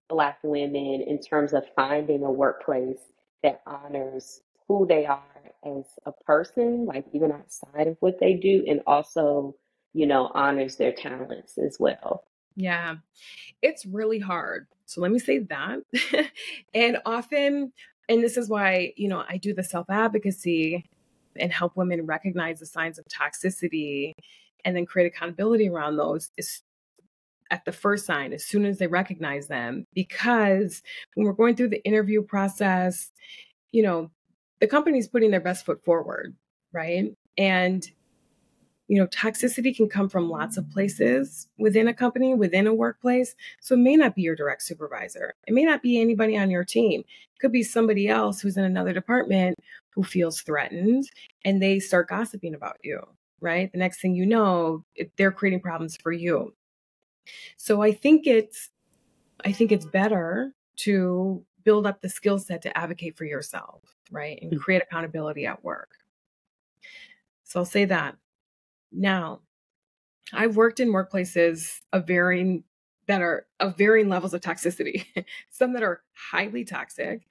Black 0.09 0.39
women 0.41 1.01
in 1.01 1.19
terms 1.19 1.53
of 1.53 1.63
finding 1.75 2.23
a 2.23 2.31
workplace 2.31 2.97
that 3.43 3.61
honors 3.67 4.41
who 4.69 4.87
they 4.87 5.05
are 5.05 5.21
as 5.65 5.83
a 6.05 6.13
person, 6.13 6.85
like 6.85 7.05
even 7.11 7.33
outside 7.33 7.87
of 7.87 7.97
what 7.99 8.19
they 8.21 8.35
do, 8.35 8.63
and 8.65 8.81
also, 8.87 9.55
you 9.93 10.07
know, 10.07 10.31
honors 10.33 10.77
their 10.77 10.93
talents 10.93 11.57
as 11.57 11.77
well? 11.77 12.23
Yeah, 12.55 12.95
it's 13.61 13.85
really 13.85 14.19
hard. 14.19 14.67
So 14.85 15.01
let 15.01 15.11
me 15.11 15.19
say 15.19 15.39
that. 15.39 15.79
and 16.73 16.97
often 17.05 17.73
and 18.07 18.23
this 18.23 18.37
is 18.37 18.49
why, 18.49 18.93
you 18.97 19.07
know, 19.07 19.23
I 19.29 19.37
do 19.37 19.53
the 19.53 19.63
self 19.63 19.89
advocacy 19.89 20.83
and 21.35 21.53
help 21.53 21.77
women 21.77 22.05
recognize 22.05 22.59
the 22.59 22.65
signs 22.65 22.97
of 22.97 23.05
toxicity 23.05 24.13
and 24.65 24.75
then 24.75 24.85
create 24.85 25.07
accountability 25.07 25.69
around 25.69 25.97
those 25.97 26.31
is 26.37 26.63
at 27.51 27.65
the 27.65 27.71
first 27.71 28.05
sign 28.05 28.33
as 28.33 28.45
soon 28.45 28.65
as 28.65 28.77
they 28.77 28.87
recognize 28.87 29.47
them 29.47 29.85
because 29.93 30.81
when 31.15 31.25
we're 31.25 31.33
going 31.33 31.55
through 31.55 31.69
the 31.69 31.83
interview 31.83 32.21
process 32.21 33.11
you 33.71 33.81
know 33.81 34.11
the 34.59 34.67
company's 34.67 35.07
putting 35.07 35.31
their 35.31 35.39
best 35.39 35.65
foot 35.65 35.83
forward 35.83 36.35
right 36.73 37.15
and 37.37 37.91
you 38.89 38.97
know, 38.97 39.05
toxicity 39.07 39.73
can 39.73 39.87
come 39.87 40.09
from 40.09 40.31
lots 40.31 40.57
of 40.57 40.69
places 40.71 41.47
within 41.59 41.87
a 41.87 41.93
company, 41.93 42.33
within 42.33 42.65
a 42.65 42.73
workplace. 42.73 43.35
So 43.61 43.75
it 43.75 43.79
may 43.79 43.95
not 43.95 44.15
be 44.15 44.23
your 44.23 44.35
direct 44.35 44.63
supervisor. 44.63 45.35
It 45.47 45.53
may 45.53 45.63
not 45.63 45.83
be 45.83 46.01
anybody 46.01 46.35
on 46.35 46.49
your 46.49 46.65
team. 46.65 47.01
It 47.01 47.39
could 47.39 47.51
be 47.51 47.61
somebody 47.61 48.09
else 48.09 48.41
who's 48.41 48.57
in 48.57 48.63
another 48.63 48.91
department 48.91 49.59
who 49.91 50.01
feels 50.01 50.41
threatened 50.41 51.07
and 51.45 51.61
they 51.61 51.79
start 51.79 52.09
gossiping 52.09 52.55
about 52.55 52.77
you, 52.83 52.99
right? 53.39 53.71
The 53.71 53.77
next 53.77 54.01
thing 54.01 54.15
you 54.15 54.25
know, 54.25 54.83
they're 55.17 55.31
creating 55.31 55.61
problems 55.61 55.95
for 55.95 56.11
you. 56.11 56.55
So 57.57 57.83
I 57.83 57.91
think 57.91 58.25
it's 58.25 58.69
I 59.45 59.51
think 59.51 59.71
it's 59.71 59.85
better 59.85 60.51
to 60.77 61.45
build 61.69 61.85
up 61.85 62.01
the 62.01 62.09
skill 62.09 62.39
set 62.39 62.63
to 62.63 62.75
advocate 62.75 63.15
for 63.15 63.25
yourself, 63.25 63.83
right? 64.09 64.39
And 64.41 64.51
mm. 64.51 64.59
create 64.59 64.81
accountability 64.81 65.45
at 65.45 65.63
work. 65.63 65.91
So 67.43 67.59
I'll 67.59 67.65
say 67.65 67.85
that 67.85 68.15
now, 68.91 69.41
I've 70.33 70.55
worked 70.55 70.79
in 70.79 70.89
workplaces 70.89 71.81
of 71.93 72.07
varying 72.07 72.63
that 73.05 73.21
are 73.21 73.45
of 73.59 73.77
varying 73.77 74.09
levels 74.09 74.33
of 74.33 74.41
toxicity. 74.41 75.05
Some 75.51 75.73
that 75.73 75.83
are 75.83 76.01
highly 76.31 76.65
toxic, 76.65 77.27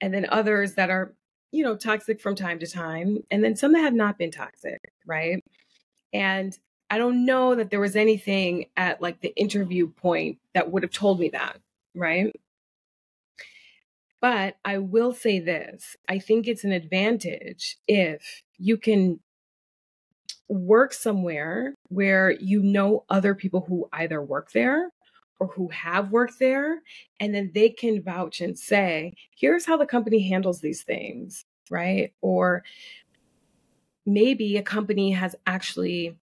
and 0.00 0.14
then 0.14 0.26
others 0.28 0.74
that 0.74 0.88
are, 0.88 1.16
you 1.50 1.64
know, 1.64 1.74
toxic 1.76 2.20
from 2.20 2.36
time 2.36 2.60
to 2.60 2.68
time, 2.68 3.18
and 3.32 3.42
then 3.42 3.56
some 3.56 3.72
that 3.72 3.80
have 3.80 3.94
not 3.94 4.16
been 4.16 4.30
toxic, 4.30 4.92
right? 5.06 5.42
And 6.12 6.56
I 6.88 6.98
don't 6.98 7.26
know 7.26 7.56
that 7.56 7.70
there 7.70 7.80
was 7.80 7.96
anything 7.96 8.66
at 8.76 9.02
like 9.02 9.22
the 9.22 9.34
interview 9.34 9.88
point 9.88 10.38
that 10.54 10.70
would 10.70 10.84
have 10.84 10.92
told 10.92 11.18
me 11.18 11.30
that, 11.30 11.58
right? 11.96 12.32
But 14.22 14.56
I 14.64 14.78
will 14.78 15.12
say 15.12 15.40
this 15.40 15.96
I 16.08 16.18
think 16.18 16.48
it's 16.48 16.64
an 16.64 16.72
advantage 16.72 17.76
if 17.86 18.42
you 18.56 18.78
can 18.78 19.20
work 20.48 20.92
somewhere 20.94 21.74
where 21.88 22.30
you 22.30 22.62
know 22.62 23.04
other 23.10 23.34
people 23.34 23.64
who 23.68 23.88
either 23.92 24.22
work 24.22 24.52
there 24.52 24.90
or 25.40 25.48
who 25.48 25.68
have 25.68 26.12
worked 26.12 26.38
there, 26.38 26.82
and 27.18 27.34
then 27.34 27.50
they 27.52 27.68
can 27.68 28.00
vouch 28.00 28.40
and 28.40 28.56
say, 28.56 29.12
here's 29.36 29.66
how 29.66 29.76
the 29.76 29.86
company 29.86 30.28
handles 30.28 30.60
these 30.60 30.84
things, 30.84 31.44
right? 31.68 32.12
Or 32.20 32.62
maybe 34.06 34.56
a 34.56 34.62
company 34.62 35.10
has 35.10 35.34
actually 35.48 36.16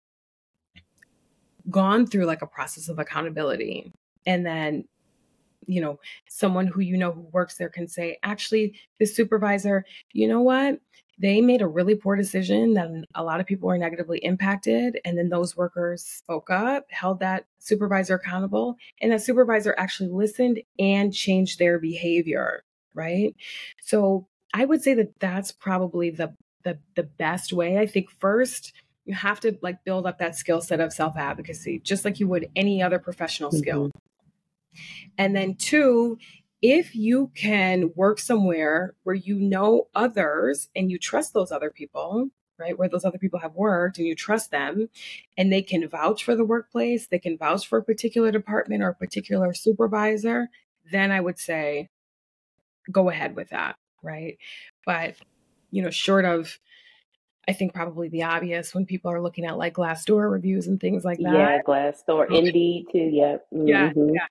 gone 1.70 2.08
through 2.08 2.26
like 2.26 2.42
a 2.42 2.48
process 2.48 2.88
of 2.88 2.98
accountability 2.98 3.92
and 4.26 4.46
then 4.46 4.86
you 5.70 5.82
know 5.82 6.00
someone 6.28 6.68
who 6.68 6.82
you 6.82 6.98
know 6.98 7.12
who 7.12 7.22
works 7.32 7.58
there 7.58 7.70
can 7.70 7.88
say 7.88 8.18
actually 8.24 8.74
the 9.00 9.06
supervisor 9.06 9.86
you 10.14 10.28
know 10.28 10.42
what 10.42 10.80
they 11.20 11.42
made 11.42 11.62
a 11.62 11.68
really 11.68 11.96
poor 11.96 12.16
decision 12.16 12.74
that 12.76 12.90
a 13.14 13.24
lot 13.24 13.42
of 13.42 13.46
people 13.46 13.68
were 13.68 13.78
negatively 13.78 14.20
impacted. 14.20 15.00
And 15.04 15.18
then 15.18 15.28
those 15.28 15.58
workers 15.58 16.02
spoke 16.02 16.50
up, 16.50 16.86
held 16.90 17.20
that 17.20 17.46
supervisor 17.60 18.16
accountable, 18.16 18.78
and 19.02 19.12
that 19.12 19.22
supervisor 19.22 19.76
actually 19.78 20.10
listened 20.10 20.62
and 20.80 21.14
changed 21.14 21.60
their 21.60 21.78
behavior. 21.78 22.64
Right. 22.94 23.36
So 23.82 24.28
I 24.54 24.64
would 24.64 24.82
say 24.82 24.94
that 24.94 25.20
that's 25.20 25.52
probably 25.52 26.10
the, 26.10 26.34
the, 26.64 26.80
the 26.96 27.04
best 27.04 27.52
way. 27.52 27.78
I 27.78 27.86
think 27.86 28.10
first, 28.10 28.74
you 29.06 29.14
have 29.16 29.40
to 29.42 29.58
like 29.62 29.84
build 29.84 30.06
up 30.06 30.20
that 30.20 30.36
skill 30.36 30.62
set 30.62 30.80
of 30.80 30.94
self 30.94 31.18
advocacy, 31.18 31.80
just 31.80 32.06
like 32.06 32.20
you 32.20 32.28
would 32.28 32.48
any 32.56 32.82
other 32.82 33.00
professional 33.00 33.50
mm-hmm. 33.50 33.60
skill. 33.60 33.92
And 35.18 35.36
then 35.36 35.56
two, 35.56 36.18
if 36.62 36.96
you 36.96 37.32
can 37.36 37.92
work 37.96 38.20
somewhere 38.20 38.96
where 39.04 39.16
you 39.16 39.36
know 39.36 39.88
others 39.96 40.70
and 40.76 40.92
you 40.92 40.98
trust 40.98 41.34
those 41.34 41.52
other 41.52 41.70
people, 41.70 42.30
right, 42.58 42.78
where 42.78 42.90
those 42.90 43.06
other 43.06 43.18
people 43.18 43.40
have 43.40 43.56
worked 43.56 43.98
and 43.98 44.08
you 44.08 44.16
trust 44.16 44.52
them 44.52 44.90
and 45.38 45.52
they 45.52 45.62
can 45.62 45.88
vouch 45.88 46.24
for 46.24 46.36
the 46.36 46.44
workplace, 46.44 47.08
they 47.08 47.20
can 47.20 47.38
vouch 47.38 47.68
for 47.68 47.80
a 47.80 47.84
particular 47.84 48.32
department 48.32 48.84
or 48.84 48.90
a 48.90 48.96
particular 48.96 49.54
supervisor, 49.54 50.50
then 50.92 51.12
I 51.12 51.22
would 51.22 51.40
say 51.40 51.90
go 52.92 53.10
ahead 53.10 53.36
with 53.36 53.50
that, 53.50 53.78
right? 54.04 54.38
But, 54.86 55.16
you 55.72 55.82
know, 55.82 55.90
short 55.90 56.26
of, 56.26 56.60
I 57.48 57.54
think 57.54 57.74
probably 57.74 58.10
the 58.10 58.24
obvious 58.24 58.76
when 58.76 58.86
people 58.86 59.12
are 59.12 59.22
looking 59.22 59.46
at 59.46 59.58
like 59.58 59.74
Glassdoor 59.74 60.30
reviews 60.30 60.68
and 60.68 60.80
things 60.80 61.04
like 61.04 61.18
that. 61.20 61.34
Yeah, 61.34 61.62
Glassdoor, 61.66 62.32
Indeed 62.32 62.88
too. 62.92 63.10
Yep. 63.12 63.46
Mm-hmm. 63.54 63.68
Yeah, 63.68 63.92
yeah. 63.96 64.28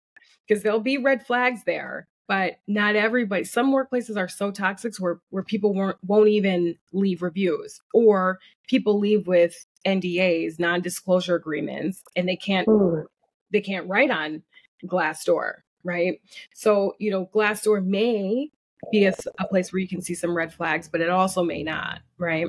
Because 0.46 0.62
there'll 0.62 0.80
be 0.80 0.98
red 0.98 1.26
flags 1.26 1.64
there, 1.64 2.08
but 2.28 2.58
not 2.68 2.94
everybody 2.94 3.42
some 3.42 3.72
workplaces 3.72 4.16
are 4.16 4.28
so 4.28 4.52
toxic 4.52 4.94
where 4.98 5.18
where 5.30 5.42
people 5.42 5.74
won't 5.74 5.96
won't 6.06 6.28
even 6.28 6.76
leave 6.92 7.22
reviews 7.22 7.80
or 7.92 8.38
people 8.68 8.98
leave 8.98 9.26
with 9.26 9.66
NDAs 9.84 10.60
non-disclosure 10.60 11.34
agreements 11.34 12.02
and 12.14 12.28
they 12.28 12.36
can't 12.36 12.68
Ooh. 12.68 13.08
they 13.50 13.60
can't 13.60 13.88
write 13.88 14.10
on 14.10 14.42
Glassdoor 14.86 15.62
right 15.82 16.20
so 16.54 16.94
you 16.98 17.10
know 17.10 17.28
Glassdoor 17.34 17.84
may 17.84 18.50
be 18.92 19.06
a, 19.06 19.14
a 19.40 19.46
place 19.48 19.72
where 19.72 19.80
you 19.80 19.88
can 19.88 20.02
see 20.02 20.14
some 20.14 20.36
red 20.36 20.52
flags 20.52 20.88
but 20.88 21.00
it 21.00 21.10
also 21.10 21.42
may 21.42 21.62
not 21.62 22.00
right 22.18 22.48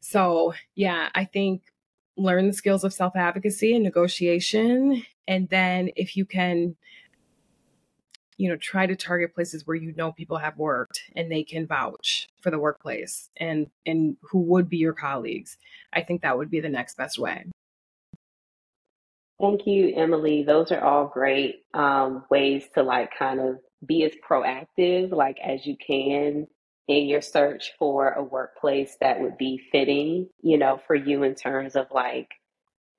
so 0.00 0.54
yeah 0.74 1.10
I 1.14 1.26
think 1.26 1.62
learn 2.16 2.46
the 2.46 2.52
skills 2.52 2.84
of 2.84 2.92
self-advocacy 2.92 3.74
and 3.74 3.84
negotiation. 3.84 5.04
And 5.26 5.48
then 5.48 5.90
if 5.96 6.16
you 6.16 6.24
can 6.24 6.76
you 8.40 8.48
know 8.48 8.56
try 8.56 8.86
to 8.86 8.96
target 8.96 9.34
places 9.34 9.66
where 9.66 9.76
you 9.76 9.92
know 9.96 10.12
people 10.12 10.38
have 10.38 10.56
worked 10.56 11.02
and 11.14 11.30
they 11.30 11.44
can 11.44 11.66
vouch 11.66 12.26
for 12.40 12.50
the 12.50 12.58
workplace 12.58 13.28
and 13.36 13.66
and 13.84 14.16
who 14.22 14.40
would 14.40 14.66
be 14.70 14.78
your 14.78 14.94
colleagues 14.94 15.58
i 15.92 16.00
think 16.00 16.22
that 16.22 16.38
would 16.38 16.50
be 16.50 16.60
the 16.60 16.68
next 16.68 16.96
best 16.96 17.18
way. 17.18 17.44
Thank 19.38 19.66
you 19.66 19.94
emily. 19.94 20.42
Those 20.42 20.72
are 20.72 20.82
all 20.82 21.06
great 21.06 21.64
um, 21.74 22.24
ways 22.30 22.64
to 22.74 22.82
like 22.82 23.10
kind 23.18 23.40
of 23.40 23.58
be 23.86 24.04
as 24.04 24.12
proactive 24.26 25.12
like 25.12 25.38
as 25.44 25.66
you 25.66 25.76
can 25.76 26.46
in 26.88 27.06
your 27.06 27.20
search 27.20 27.72
for 27.78 28.10
a 28.12 28.22
workplace 28.22 28.96
that 29.00 29.20
would 29.20 29.38
be 29.38 29.60
fitting 29.70 30.28
you 30.42 30.58
know 30.58 30.80
for 30.86 30.94
you 30.94 31.22
in 31.22 31.34
terms 31.34 31.76
of 31.76 31.86
like 31.92 32.28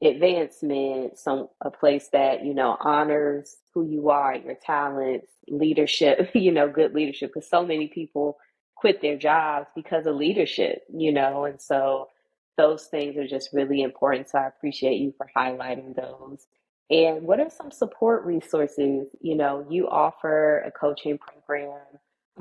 advancement, 0.03 1.17
some 1.17 1.47
a 1.61 1.69
place 1.69 2.09
that 2.11 2.43
you 2.43 2.53
know 2.53 2.75
honors 2.79 3.57
who 3.73 3.85
you 3.85 4.09
are, 4.09 4.35
your 4.35 4.55
talents, 4.55 5.27
leadership, 5.47 6.31
you 6.33 6.51
know, 6.51 6.67
good 6.67 6.93
leadership. 6.93 7.31
Because 7.33 7.49
so 7.49 7.65
many 7.65 7.87
people 7.87 8.37
quit 8.75 9.01
their 9.01 9.17
jobs 9.17 9.67
because 9.75 10.05
of 10.07 10.15
leadership, 10.15 10.83
you 10.93 11.11
know, 11.11 11.45
and 11.45 11.61
so 11.61 12.09
those 12.57 12.85
things 12.85 13.15
are 13.17 13.27
just 13.27 13.49
really 13.53 13.81
important. 13.81 14.29
So 14.29 14.39
I 14.39 14.47
appreciate 14.47 14.97
you 14.97 15.13
for 15.17 15.29
highlighting 15.35 15.95
those. 15.95 16.45
And 16.89 17.23
what 17.23 17.39
are 17.39 17.49
some 17.49 17.71
support 17.71 18.25
resources? 18.25 19.07
You 19.21 19.35
know, 19.35 19.65
you 19.69 19.87
offer 19.87 20.59
a 20.59 20.71
coaching 20.71 21.17
program, 21.17 21.79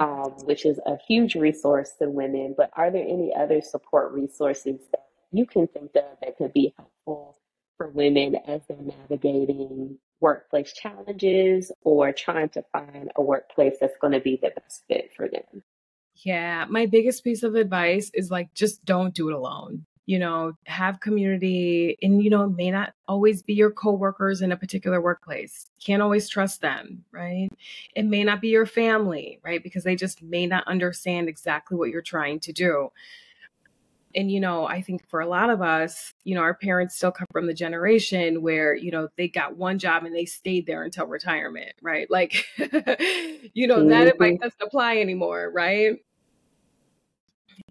um, 0.01 0.33
which 0.45 0.65
is 0.65 0.81
a 0.87 0.97
huge 1.07 1.35
resource 1.35 1.93
to 1.99 2.09
women, 2.09 2.55
but 2.57 2.71
are 2.73 2.91
there 2.91 3.07
any 3.07 3.33
other 3.39 3.61
support 3.61 4.13
resources 4.13 4.81
that 4.91 5.07
you 5.31 5.47
can 5.47 5.69
think 5.69 5.91
of 5.95 6.05
that 6.23 6.37
could 6.39 6.53
be 6.55 6.75
helpful 6.77 7.37
for 7.77 7.91
women 7.91 8.35
as 8.47 8.63
they're 8.67 8.79
navigating 8.79 9.99
workplace 10.21 10.73
challenges 10.73 11.71
or 11.83 12.13
trying 12.13 12.49
to 12.49 12.65
find 12.73 13.13
a 13.17 13.23
workplace 13.23 13.77
that's 13.81 13.97
going 14.01 14.13
to 14.13 14.21
be 14.21 14.39
the 14.43 14.51
best 14.51 14.85
fit 14.89 15.11
for 15.15 15.29
them? 15.29 15.63
Yeah, 16.15 16.67
my 16.69 16.87
biggest 16.87 17.23
piece 17.23 17.43
of 17.43 17.55
advice 17.55 18.11
is 18.15 18.31
like 18.31 18.53
just 18.55 18.85
don't 18.85 19.15
do 19.15 19.29
it 19.29 19.35
alone. 19.35 19.87
You 20.11 20.19
know, 20.19 20.55
have 20.67 20.99
community 20.99 21.97
and 22.03 22.21
you 22.23 22.31
know, 22.31 22.49
may 22.49 22.71
not 22.71 22.95
always 23.07 23.43
be 23.43 23.55
your 23.55 23.71
coworkers 23.71 24.43
in 24.43 24.51
a 24.51 24.57
particular 24.57 25.01
workplace. 25.01 25.71
Can't 25.85 26.03
always 26.03 26.29
trust 26.29 26.61
them, 26.61 27.05
right? 27.13 27.49
It 27.95 28.07
may 28.07 28.25
not 28.25 28.41
be 28.41 28.49
your 28.49 28.67
family, 28.67 29.39
right? 29.45 29.63
Because 29.63 29.85
they 29.85 29.95
just 29.95 30.21
may 30.23 30.47
not 30.47 30.67
understand 30.67 31.29
exactly 31.29 31.77
what 31.77 31.91
you're 31.91 32.03
trying 32.03 32.41
to 32.41 32.53
do 32.53 32.91
and 34.15 34.31
you 34.31 34.41
know 34.41 34.67
i 34.67 34.81
think 34.81 35.07
for 35.09 35.21
a 35.21 35.29
lot 35.29 35.51
of 35.51 35.63
us 35.63 36.13
you 36.25 36.35
know 36.35 36.41
our 36.41 36.55
parents 36.55 36.97
still 36.97 37.13
come 37.13 37.27
from 37.33 37.47
the 37.47 37.55
generation 37.55 38.43
where 38.43 38.75
you 38.75 38.91
know 38.91 39.09
they 39.17 39.29
got 39.29 39.57
one 39.57 39.79
job 39.79 40.05
and 40.05 40.15
they 40.15 40.25
stayed 40.25 40.67
there 40.67 40.83
until 40.83 41.07
retirement 41.07 41.73
right 41.83 42.11
like 42.11 42.45
you 42.59 43.67
know 43.67 43.79
mm-hmm. 43.79 43.89
that 43.89 44.09
advice 44.09 44.39
doesn't 44.41 44.63
apply 44.63 44.99
anymore 44.99 45.51
right 45.55 45.99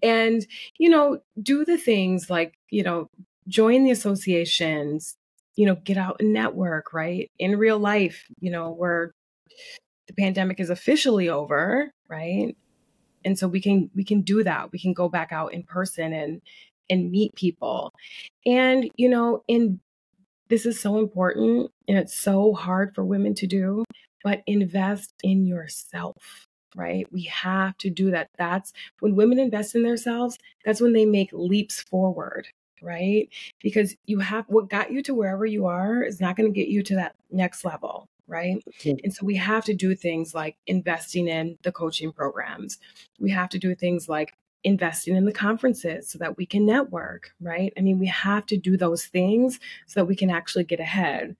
and 0.02 0.46
you 0.78 0.88
know 0.88 1.20
do 1.42 1.64
the 1.64 1.78
things 1.78 2.30
like 2.30 2.54
you 2.70 2.82
know 2.82 3.08
join 3.48 3.84
the 3.84 3.90
associations 3.90 5.16
you 5.56 5.66
know 5.66 5.76
get 5.76 5.96
out 5.96 6.16
and 6.20 6.32
network 6.32 6.92
right? 6.92 7.30
In 7.38 7.58
real 7.58 7.78
life 7.78 8.24
you 8.40 8.50
know 8.50 8.70
where 8.70 9.12
the 10.06 10.14
pandemic 10.14 10.60
is 10.60 10.70
officially 10.70 11.28
over 11.28 11.92
right? 12.08 12.56
And 13.24 13.38
so 13.38 13.46
we 13.48 13.60
can 13.60 13.90
we 13.94 14.04
can 14.04 14.22
do 14.22 14.42
that. 14.44 14.72
We 14.72 14.78
can 14.78 14.94
go 14.94 15.08
back 15.08 15.32
out 15.32 15.52
in 15.52 15.62
person 15.62 16.12
and 16.12 16.40
and 16.88 17.10
meet 17.10 17.34
people. 17.34 17.92
And 18.46 18.90
you 18.96 19.08
know 19.08 19.42
in 19.48 19.80
this 20.48 20.66
is 20.66 20.80
so 20.80 20.98
important 20.98 21.70
and 21.88 21.96
it's 21.96 22.16
so 22.16 22.52
hard 22.54 22.94
for 22.94 23.04
women 23.04 23.34
to 23.36 23.46
do 23.46 23.84
but 24.22 24.42
invest 24.46 25.14
in 25.22 25.46
yourself 25.46 26.48
right 26.76 27.06
we 27.12 27.22
have 27.24 27.76
to 27.78 27.90
do 27.90 28.10
that 28.10 28.30
that's 28.38 28.72
when 29.00 29.16
women 29.16 29.38
invest 29.38 29.74
in 29.74 29.82
themselves 29.82 30.38
that's 30.64 30.80
when 30.80 30.92
they 30.92 31.04
make 31.04 31.30
leaps 31.32 31.82
forward 31.82 32.46
right 32.82 33.28
because 33.62 33.96
you 34.06 34.20
have 34.20 34.44
what 34.48 34.68
got 34.68 34.90
you 34.92 35.02
to 35.02 35.14
wherever 35.14 35.44
you 35.44 35.66
are 35.66 36.02
is 36.02 36.20
not 36.20 36.36
going 36.36 36.50
to 36.50 36.58
get 36.58 36.68
you 36.68 36.82
to 36.82 36.94
that 36.94 37.14
next 37.30 37.64
level 37.64 38.08
right? 38.30 38.62
Mm-hmm. 38.78 38.98
And 39.02 39.12
so 39.12 39.26
we 39.26 39.36
have 39.36 39.64
to 39.64 39.74
do 39.74 39.94
things 39.94 40.34
like 40.34 40.56
investing 40.66 41.28
in 41.28 41.58
the 41.62 41.72
coaching 41.72 42.12
programs. 42.12 42.78
We 43.18 43.30
have 43.30 43.48
to 43.50 43.58
do 43.58 43.74
things 43.74 44.08
like 44.08 44.32
investing 44.62 45.16
in 45.16 45.24
the 45.24 45.32
conferences 45.32 46.08
so 46.08 46.18
that 46.18 46.36
we 46.36 46.46
can 46.46 46.64
network, 46.64 47.30
right? 47.40 47.72
I 47.76 47.80
mean, 47.80 47.98
we 47.98 48.06
have 48.06 48.46
to 48.46 48.56
do 48.56 48.76
those 48.76 49.06
things 49.06 49.58
so 49.86 50.00
that 50.00 50.06
we 50.06 50.16
can 50.16 50.30
actually 50.30 50.64
get 50.64 50.80
ahead. 50.80 51.36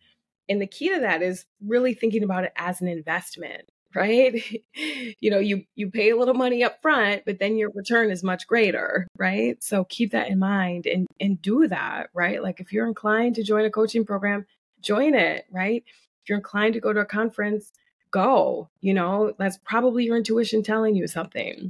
And 0.48 0.60
the 0.60 0.66
key 0.66 0.92
to 0.92 1.00
that 1.00 1.22
is 1.22 1.46
really 1.64 1.94
thinking 1.94 2.24
about 2.24 2.44
it 2.44 2.52
as 2.56 2.80
an 2.80 2.88
investment, 2.88 3.70
right? 3.94 4.62
you 4.74 5.30
know, 5.30 5.38
you 5.38 5.64
you 5.74 5.90
pay 5.90 6.10
a 6.10 6.16
little 6.16 6.34
money 6.34 6.62
up 6.62 6.80
front, 6.80 7.22
but 7.24 7.38
then 7.40 7.56
your 7.56 7.70
return 7.70 8.10
is 8.10 8.22
much 8.22 8.46
greater, 8.46 9.08
right? 9.18 9.62
So 9.62 9.84
keep 9.84 10.12
that 10.12 10.28
in 10.28 10.38
mind 10.38 10.86
and 10.86 11.06
and 11.18 11.42
do 11.42 11.66
that, 11.68 12.10
right? 12.14 12.42
Like 12.42 12.60
if 12.60 12.72
you're 12.72 12.86
inclined 12.86 13.34
to 13.36 13.42
join 13.42 13.64
a 13.64 13.70
coaching 13.70 14.04
program, 14.04 14.46
join 14.80 15.14
it, 15.14 15.44
right? 15.50 15.82
If 16.22 16.28
you're 16.28 16.38
inclined 16.38 16.74
to 16.74 16.80
go 16.80 16.92
to 16.92 17.00
a 17.00 17.04
conference, 17.04 17.72
go. 18.12 18.68
You 18.80 18.94
know, 18.94 19.34
that's 19.38 19.58
probably 19.64 20.04
your 20.04 20.16
intuition 20.16 20.62
telling 20.62 20.94
you 20.94 21.08
something. 21.08 21.68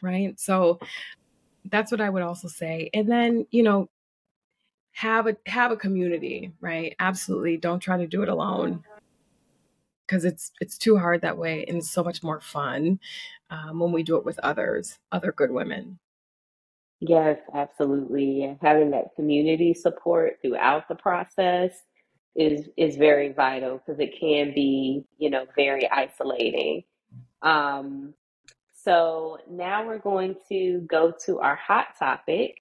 Right. 0.00 0.38
So 0.40 0.80
that's 1.66 1.92
what 1.92 2.00
I 2.00 2.08
would 2.08 2.22
also 2.22 2.48
say. 2.48 2.88
And 2.94 3.10
then, 3.10 3.46
you 3.50 3.62
know, 3.62 3.88
have 4.92 5.26
a 5.26 5.36
have 5.46 5.70
a 5.70 5.76
community, 5.76 6.52
right? 6.60 6.94
Absolutely. 6.98 7.58
Don't 7.58 7.80
try 7.80 7.98
to 7.98 8.06
do 8.06 8.22
it 8.22 8.28
alone 8.28 8.84
because 10.06 10.24
it's 10.24 10.52
it's 10.60 10.78
too 10.78 10.98
hard 10.98 11.22
that 11.22 11.38
way 11.38 11.64
and 11.66 11.78
it's 11.78 11.90
so 11.90 12.04
much 12.04 12.22
more 12.22 12.40
fun 12.40 12.98
um, 13.50 13.78
when 13.80 13.92
we 13.92 14.02
do 14.02 14.16
it 14.16 14.24
with 14.24 14.38
others 14.40 14.98
other 15.10 15.32
good 15.32 15.50
women. 15.50 15.98
Yes 17.00 17.38
absolutely. 17.54 18.56
Having 18.62 18.90
that 18.92 19.14
community 19.16 19.74
support 19.74 20.38
throughout 20.42 20.88
the 20.88 20.94
process 20.94 21.72
is 22.34 22.68
is 22.76 22.96
very 22.96 23.32
vital 23.32 23.78
because 23.78 24.00
it 24.00 24.18
can 24.18 24.54
be 24.54 25.04
you 25.18 25.30
know 25.30 25.46
very 25.56 25.88
isolating. 25.90 26.84
Um, 27.42 28.14
so 28.84 29.38
now 29.48 29.86
we're 29.86 29.98
going 29.98 30.36
to 30.48 30.80
go 30.90 31.12
to 31.26 31.38
our 31.38 31.56
hot 31.56 31.88
topic. 31.98 32.56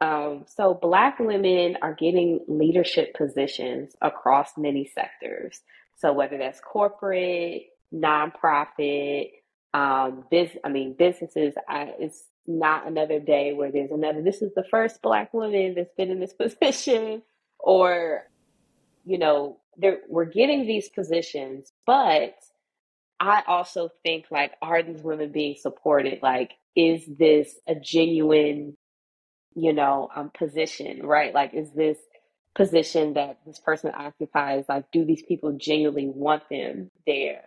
Um, 0.00 0.44
so 0.46 0.74
black 0.74 1.18
women 1.18 1.76
are 1.82 1.94
getting 1.94 2.40
leadership 2.46 3.14
positions 3.14 3.96
across 4.02 4.50
many 4.56 4.90
sectors 4.94 5.62
so 5.96 6.12
whether 6.12 6.38
that's 6.38 6.60
corporate 6.60 7.64
nonprofit 7.92 9.30
um, 9.72 10.24
biz, 10.30 10.50
I 10.64 10.68
mean 10.68 10.94
businesses 10.98 11.54
I, 11.68 11.94
it's 11.98 12.24
not 12.46 12.86
another 12.86 13.20
day 13.20 13.52
where 13.52 13.72
there's 13.72 13.90
another 13.90 14.22
this 14.22 14.42
is 14.42 14.52
the 14.54 14.64
first 14.70 15.02
black 15.02 15.32
woman 15.34 15.74
that's 15.76 15.94
been 15.96 16.10
in 16.10 16.20
this 16.20 16.32
position 16.34 17.22
or 17.58 18.24
you 19.04 19.18
know, 19.18 19.58
we're 20.08 20.24
getting 20.24 20.66
these 20.66 20.88
positions, 20.88 21.72
but 21.86 22.34
I 23.20 23.42
also 23.46 23.90
think 24.02 24.26
like, 24.30 24.52
are 24.62 24.82
these 24.82 25.02
women 25.02 25.32
being 25.32 25.56
supported? 25.60 26.20
Like, 26.22 26.52
is 26.76 27.04
this 27.06 27.54
a 27.68 27.74
genuine, 27.74 28.76
you 29.54 29.72
know, 29.72 30.08
um, 30.14 30.30
position, 30.36 31.04
right? 31.04 31.34
Like, 31.34 31.54
is 31.54 31.70
this 31.72 31.98
position 32.54 33.14
that 33.14 33.38
this 33.46 33.58
person 33.58 33.92
occupies, 33.94 34.64
like, 34.68 34.90
do 34.92 35.04
these 35.04 35.22
people 35.22 35.52
genuinely 35.52 36.08
want 36.08 36.48
them 36.48 36.90
there? 37.06 37.42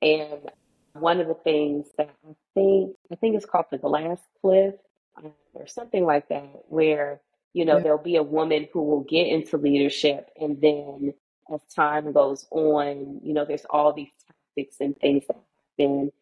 And 0.00 0.50
one 0.94 1.20
of 1.20 1.28
the 1.28 1.34
things 1.34 1.86
that 1.98 2.10
I 2.28 2.34
think, 2.54 2.96
I 3.10 3.16
think 3.16 3.36
it's 3.36 3.46
called 3.46 3.66
the 3.70 3.78
glass 3.78 4.18
cliff 4.40 4.74
um, 5.16 5.32
or 5.54 5.66
something 5.66 6.04
like 6.04 6.28
that, 6.28 6.64
where 6.68 7.20
you 7.52 7.64
know, 7.64 7.76
yeah. 7.76 7.82
there'll 7.82 7.98
be 7.98 8.16
a 8.16 8.22
woman 8.22 8.66
who 8.72 8.82
will 8.82 9.02
get 9.04 9.26
into 9.26 9.56
leadership, 9.58 10.30
and 10.40 10.60
then 10.60 11.14
as 11.52 11.60
time 11.74 12.12
goes 12.12 12.46
on, 12.50 13.20
you 13.22 13.34
know, 13.34 13.44
there's 13.44 13.66
all 13.68 13.92
these 13.92 14.08
tactics 14.26 14.76
and 14.80 14.96
things 14.98 15.24
that 15.28 15.36
happen 15.78 16.12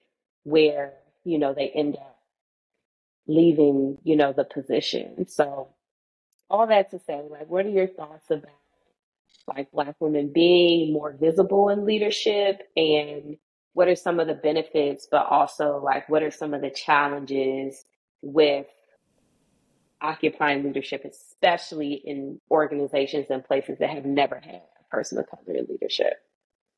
where, 0.42 0.94
you 1.24 1.38
know, 1.38 1.54
they 1.54 1.68
end 1.68 1.96
up 1.96 2.18
leaving, 3.26 3.98
you 4.02 4.16
know, 4.16 4.32
the 4.32 4.44
position. 4.44 5.28
So, 5.28 5.68
all 6.50 6.66
that 6.66 6.90
to 6.90 6.98
say, 6.98 7.22
like, 7.30 7.48
what 7.48 7.66
are 7.66 7.70
your 7.70 7.86
thoughts 7.86 8.30
about 8.30 8.50
like 9.46 9.70
Black 9.72 9.96
women 10.00 10.30
being 10.32 10.92
more 10.92 11.16
visible 11.18 11.68
in 11.70 11.84
leadership 11.84 12.62
and 12.76 13.36
what 13.72 13.88
are 13.88 13.96
some 13.96 14.20
of 14.20 14.26
the 14.26 14.34
benefits, 14.34 15.08
but 15.10 15.26
also 15.26 15.80
like 15.82 16.08
what 16.08 16.22
are 16.22 16.30
some 16.30 16.54
of 16.54 16.60
the 16.60 16.70
challenges 16.70 17.84
with 18.22 18.66
occupying 20.00 20.64
leadership, 20.64 21.04
especially 21.04 21.94
in 22.04 22.40
organizations 22.50 23.26
and 23.30 23.44
places 23.44 23.78
that 23.78 23.90
have 23.90 24.04
never 24.04 24.40
had 24.42 24.62
a 24.80 24.84
person 24.90 25.18
of 25.18 25.28
color 25.28 25.56
in 25.56 25.66
leadership? 25.68 26.14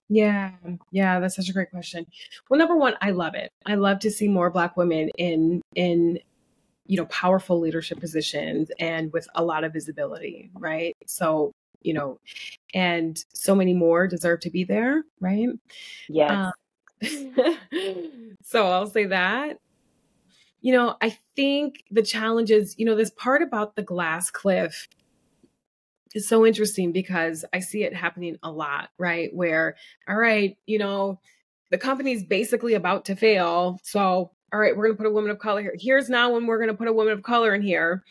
Yeah, 0.09 0.53
yeah, 0.91 1.21
that's 1.21 1.37
such 1.37 1.49
a 1.49 1.53
great 1.55 1.71
question. 1.71 2.07
Well, 2.51 2.59
number 2.59 2.77
one, 2.77 2.95
I 3.01 3.13
love 3.13 3.35
it. 3.35 3.51
I 3.65 3.77
love 3.77 3.99
to 4.01 4.11
see 4.11 4.29
more 4.29 4.51
Black 4.51 4.77
women 4.77 5.09
in 5.17 5.63
in 5.75 6.19
you 6.93 6.99
know 6.99 7.07
powerful 7.07 7.59
leadership 7.59 7.99
positions 8.01 8.71
and 8.79 9.11
with 9.15 9.27
a 9.35 9.43
lot 9.43 9.65
of 9.65 9.73
visibility, 9.73 10.51
right? 10.53 10.95
So 11.07 11.53
you 11.81 11.95
know, 11.95 12.21
and 12.75 13.19
so 13.33 13.55
many 13.55 13.73
more 13.73 14.07
deserve 14.07 14.41
to 14.41 14.51
be 14.51 14.65
there, 14.65 15.03
right? 15.19 15.49
Yes. 16.11 16.53
Um, 17.03 17.57
so 18.45 18.69
I'll 18.69 18.87
say 18.87 19.07
that. 19.07 19.57
You 20.61 20.75
know, 20.75 20.97
I 21.01 21.17
think 21.35 21.83
the 21.91 22.03
challenge 22.03 22.51
is, 22.51 22.75
you 22.77 22.85
know, 22.85 22.95
this 22.95 23.11
part 23.11 23.41
about 23.41 23.75
the 23.75 23.83
glass 23.83 24.31
cliff 24.31 24.87
is 26.15 26.29
so 26.29 26.45
interesting 26.45 26.93
because 26.93 27.43
I 27.55 27.61
see 27.61 27.85
it 27.85 27.95
happening 27.95 28.37
a 28.43 28.51
lot, 28.51 28.91
right? 28.99 29.35
Where, 29.35 29.77
all 30.07 30.17
right, 30.17 30.59
you 30.67 30.79
know, 30.79 31.21
the 31.71 31.79
company's 31.79 32.23
basically 32.23 32.75
about 32.75 33.07
to 33.07 33.17
fail. 33.17 33.81
So, 33.83 34.31
all 34.53 34.61
right, 34.61 34.77
we're 34.77 34.85
going 34.85 34.97
to 34.97 35.03
put 35.03 35.09
a 35.09 35.15
woman 35.15 35.31
of 35.31 35.39
color 35.39 35.63
here. 35.63 35.75
Here's 35.79 36.11
now 36.11 36.33
when 36.33 36.47
we're 36.47 36.59
going 36.59 36.69
to 36.69 36.77
put 36.77 36.89
a 36.89 36.93
woman 36.93 37.13
of 37.13 37.23
color 37.23 37.55
in 37.55 37.63
here. 37.63 38.03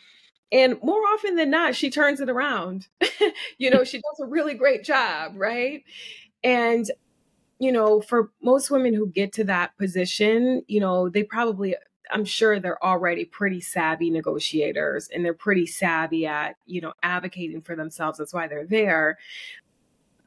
And 0.50 0.76
more 0.82 1.00
often 1.14 1.36
than 1.36 1.50
not, 1.50 1.74
she 1.74 1.88
turns 1.88 2.20
it 2.20 2.28
around. 2.28 2.88
you 3.58 3.70
know, 3.70 3.84
she 3.84 3.98
does 3.98 4.20
a 4.20 4.26
really 4.26 4.54
great 4.54 4.84
job, 4.84 5.32
right? 5.36 5.84
And, 6.44 6.90
you 7.58 7.72
know, 7.72 8.00
for 8.00 8.30
most 8.42 8.70
women 8.70 8.92
who 8.92 9.06
get 9.06 9.32
to 9.34 9.44
that 9.44 9.76
position, 9.78 10.62
you 10.66 10.80
know, 10.80 11.08
they 11.08 11.22
probably, 11.22 11.76
I'm 12.10 12.24
sure 12.24 12.58
they're 12.58 12.84
already 12.84 13.24
pretty 13.24 13.60
savvy 13.60 14.10
negotiators 14.10 15.08
and 15.14 15.24
they're 15.24 15.32
pretty 15.32 15.64
savvy 15.66 16.26
at, 16.26 16.56
you 16.66 16.80
know, 16.80 16.92
advocating 17.02 17.62
for 17.62 17.76
themselves. 17.76 18.18
That's 18.18 18.34
why 18.34 18.48
they're 18.48 18.66
there. 18.66 19.18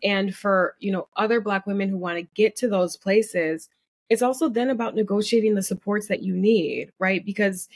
And 0.02 0.36
for, 0.36 0.76
you 0.80 0.92
know, 0.92 1.08
other 1.18 1.42
Black 1.42 1.68
women 1.68 1.90
who 1.90 1.98
want 1.98 2.18
to 2.18 2.28
get 2.36 2.56
to 2.58 2.70
those 2.70 2.98
places, 2.98 3.70
it's 4.10 4.22
also 4.22 4.50
then 4.50 4.70
about 4.70 4.96
negotiating 4.96 5.56
the 5.56 5.64
supports 5.64 6.08
that 6.08 6.22
you 6.22 6.36
need, 6.36 6.92
right? 7.00 7.26
Because 7.26 7.68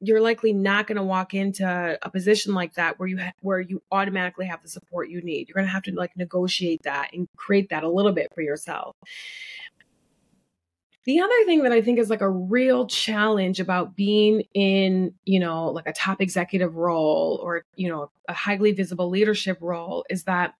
you're 0.00 0.20
likely 0.20 0.52
not 0.52 0.88
going 0.88 0.96
to 0.96 1.02
walk 1.02 1.32
into 1.32 1.98
a 2.02 2.10
position 2.10 2.54
like 2.54 2.74
that 2.74 2.98
where 2.98 3.08
you 3.08 3.18
ha- 3.18 3.32
where 3.40 3.60
you 3.60 3.80
automatically 3.92 4.46
have 4.46 4.60
the 4.62 4.68
support 4.68 5.08
you 5.08 5.22
need. 5.22 5.48
You're 5.48 5.54
going 5.54 5.66
to 5.66 5.72
have 5.72 5.84
to 5.84 5.92
like 5.92 6.16
negotiate 6.16 6.82
that 6.82 7.10
and 7.12 7.28
create 7.36 7.68
that 7.70 7.84
a 7.84 7.88
little 7.88 8.12
bit 8.12 8.28
for 8.34 8.42
yourself. 8.42 8.96
The 11.04 11.20
other 11.20 11.44
thing 11.46 11.62
that 11.62 11.72
I 11.72 11.82
think 11.82 11.98
is 11.98 12.10
like 12.10 12.20
a 12.20 12.30
real 12.30 12.86
challenge 12.86 13.58
about 13.58 13.96
being 13.96 14.42
in, 14.54 15.14
you 15.24 15.40
know, 15.40 15.66
like 15.68 15.88
a 15.88 15.92
top 15.92 16.20
executive 16.20 16.76
role 16.76 17.40
or, 17.42 17.64
you 17.74 17.88
know, 17.88 18.10
a 18.28 18.32
highly 18.32 18.72
visible 18.72 19.08
leadership 19.08 19.58
role 19.60 20.04
is 20.10 20.24
that 20.24 20.54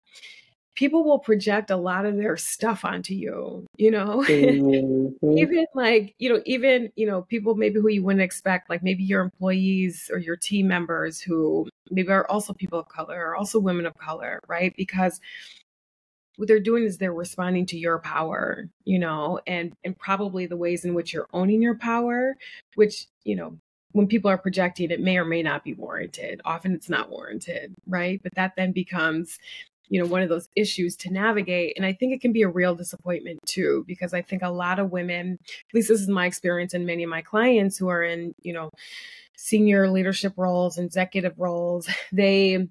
people 0.74 1.04
will 1.04 1.18
project 1.18 1.70
a 1.70 1.76
lot 1.76 2.06
of 2.06 2.16
their 2.16 2.36
stuff 2.36 2.84
onto 2.84 3.14
you, 3.14 3.66
you 3.76 3.90
know? 3.90 4.24
Mm-hmm. 4.32 5.38
even 5.38 5.66
like, 5.74 6.14
you 6.18 6.28
know, 6.28 6.42
even, 6.46 6.90
you 6.96 7.06
know, 7.06 7.22
people 7.22 7.54
maybe 7.54 7.80
who 7.80 7.88
you 7.88 8.02
wouldn't 8.02 8.22
expect, 8.22 8.68
like 8.68 8.82
maybe 8.82 9.02
your 9.02 9.20
employees 9.20 10.10
or 10.12 10.18
your 10.18 10.36
team 10.36 10.66
members 10.66 11.20
who 11.20 11.68
maybe 11.90 12.10
are 12.10 12.28
also 12.28 12.52
people 12.52 12.78
of 12.78 12.88
color 12.88 13.28
or 13.28 13.36
also 13.36 13.58
women 13.58 13.86
of 13.86 13.96
color, 13.98 14.40
right? 14.48 14.74
Because 14.76 15.20
what 16.36 16.48
they're 16.48 16.60
doing 16.60 16.84
is 16.84 16.98
they're 16.98 17.12
responding 17.12 17.66
to 17.66 17.78
your 17.78 17.98
power, 17.98 18.68
you 18.84 18.98
know, 18.98 19.40
and 19.46 19.74
and 19.84 19.98
probably 19.98 20.46
the 20.46 20.56
ways 20.56 20.84
in 20.84 20.94
which 20.94 21.12
you're 21.12 21.28
owning 21.32 21.62
your 21.62 21.76
power, 21.76 22.36
which, 22.74 23.06
you 23.24 23.36
know, 23.36 23.58
when 23.92 24.06
people 24.06 24.30
are 24.30 24.38
projecting, 24.38 24.90
it 24.90 25.00
may 25.00 25.18
or 25.18 25.24
may 25.24 25.42
not 25.42 25.64
be 25.64 25.74
warranted. 25.74 26.40
Often 26.44 26.74
it's 26.74 26.88
not 26.88 27.10
warranted, 27.10 27.74
right? 27.86 28.20
But 28.22 28.34
that 28.34 28.54
then 28.56 28.72
becomes 28.72 29.38
you 29.92 30.02
know 30.02 30.08
one 30.08 30.22
of 30.22 30.30
those 30.30 30.48
issues 30.56 30.96
to 30.96 31.12
navigate 31.12 31.74
and 31.76 31.84
i 31.84 31.92
think 31.92 32.14
it 32.14 32.20
can 32.22 32.32
be 32.32 32.42
a 32.42 32.48
real 32.48 32.74
disappointment 32.74 33.38
too 33.46 33.84
because 33.86 34.14
i 34.14 34.22
think 34.22 34.42
a 34.42 34.48
lot 34.48 34.78
of 34.78 34.90
women 34.90 35.38
at 35.42 35.74
least 35.74 35.88
this 35.88 36.00
is 36.00 36.08
my 36.08 36.24
experience 36.24 36.72
and 36.72 36.86
many 36.86 37.02
of 37.02 37.10
my 37.10 37.20
clients 37.20 37.76
who 37.76 37.88
are 37.88 38.02
in 38.02 38.32
you 38.42 38.54
know 38.54 38.70
senior 39.36 39.90
leadership 39.90 40.32
roles 40.38 40.78
executive 40.78 41.38
roles 41.38 41.88
they 42.12 42.66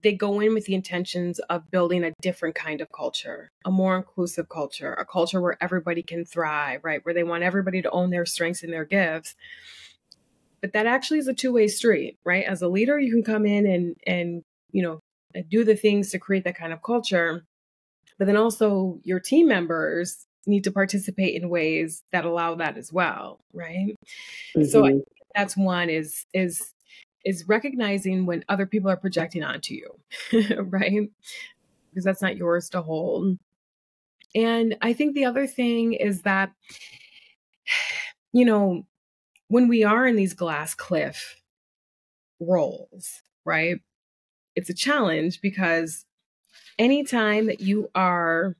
they 0.00 0.12
go 0.12 0.38
in 0.38 0.54
with 0.54 0.66
the 0.66 0.76
intentions 0.76 1.40
of 1.50 1.68
building 1.72 2.04
a 2.04 2.12
different 2.22 2.54
kind 2.54 2.80
of 2.80 2.86
culture, 2.92 3.50
a 3.64 3.70
more 3.72 3.96
inclusive 3.96 4.48
culture, 4.48 4.92
a 4.92 5.04
culture 5.04 5.40
where 5.40 5.56
everybody 5.60 6.04
can 6.04 6.24
thrive, 6.24 6.84
right? 6.84 7.04
Where 7.04 7.14
they 7.14 7.24
want 7.24 7.42
everybody 7.42 7.82
to 7.82 7.90
own 7.90 8.10
their 8.10 8.24
strengths 8.24 8.62
and 8.62 8.72
their 8.72 8.84
gifts. 8.84 9.34
But 10.60 10.72
that 10.74 10.86
actually 10.86 11.18
is 11.18 11.26
a 11.26 11.34
two-way 11.34 11.66
street, 11.66 12.16
right? 12.24 12.44
As 12.44 12.62
a 12.62 12.68
leader, 12.68 12.96
you 12.96 13.12
can 13.12 13.24
come 13.24 13.44
in 13.44 13.66
and 13.66 13.96
and 14.06 14.42
you 14.70 14.84
know 14.84 15.00
do 15.48 15.64
the 15.64 15.76
things 15.76 16.10
to 16.10 16.18
create 16.18 16.44
that 16.44 16.56
kind 16.56 16.72
of 16.72 16.82
culture. 16.82 17.44
But 18.18 18.26
then 18.26 18.36
also 18.36 18.98
your 19.04 19.20
team 19.20 19.48
members 19.48 20.26
need 20.46 20.64
to 20.64 20.72
participate 20.72 21.40
in 21.40 21.48
ways 21.48 22.02
that 22.12 22.24
allow 22.24 22.54
that 22.56 22.76
as 22.76 22.92
well, 22.92 23.40
right? 23.52 23.96
Mm-hmm. 24.56 24.64
So 24.64 25.02
that's 25.34 25.56
one 25.56 25.90
is 25.90 26.24
is 26.32 26.72
is 27.24 27.44
recognizing 27.46 28.26
when 28.26 28.44
other 28.48 28.66
people 28.66 28.90
are 28.90 28.96
projecting 28.96 29.44
onto 29.44 29.74
you, 29.74 30.56
right? 30.62 31.10
Because 31.90 32.04
that's 32.04 32.22
not 32.22 32.36
yours 32.36 32.68
to 32.70 32.82
hold. 32.82 33.38
And 34.34 34.76
I 34.80 34.92
think 34.92 35.14
the 35.14 35.24
other 35.24 35.46
thing 35.46 35.92
is 35.92 36.22
that 36.22 36.50
you 38.32 38.44
know, 38.44 38.84
when 39.48 39.68
we 39.68 39.84
are 39.84 40.06
in 40.06 40.16
these 40.16 40.34
glass 40.34 40.74
cliff 40.74 41.40
roles, 42.40 43.22
right? 43.44 43.80
It's 44.58 44.68
a 44.68 44.74
challenge 44.74 45.40
because 45.40 46.04
anytime 46.80 47.46
that 47.46 47.60
you 47.60 47.88
are 47.94 48.56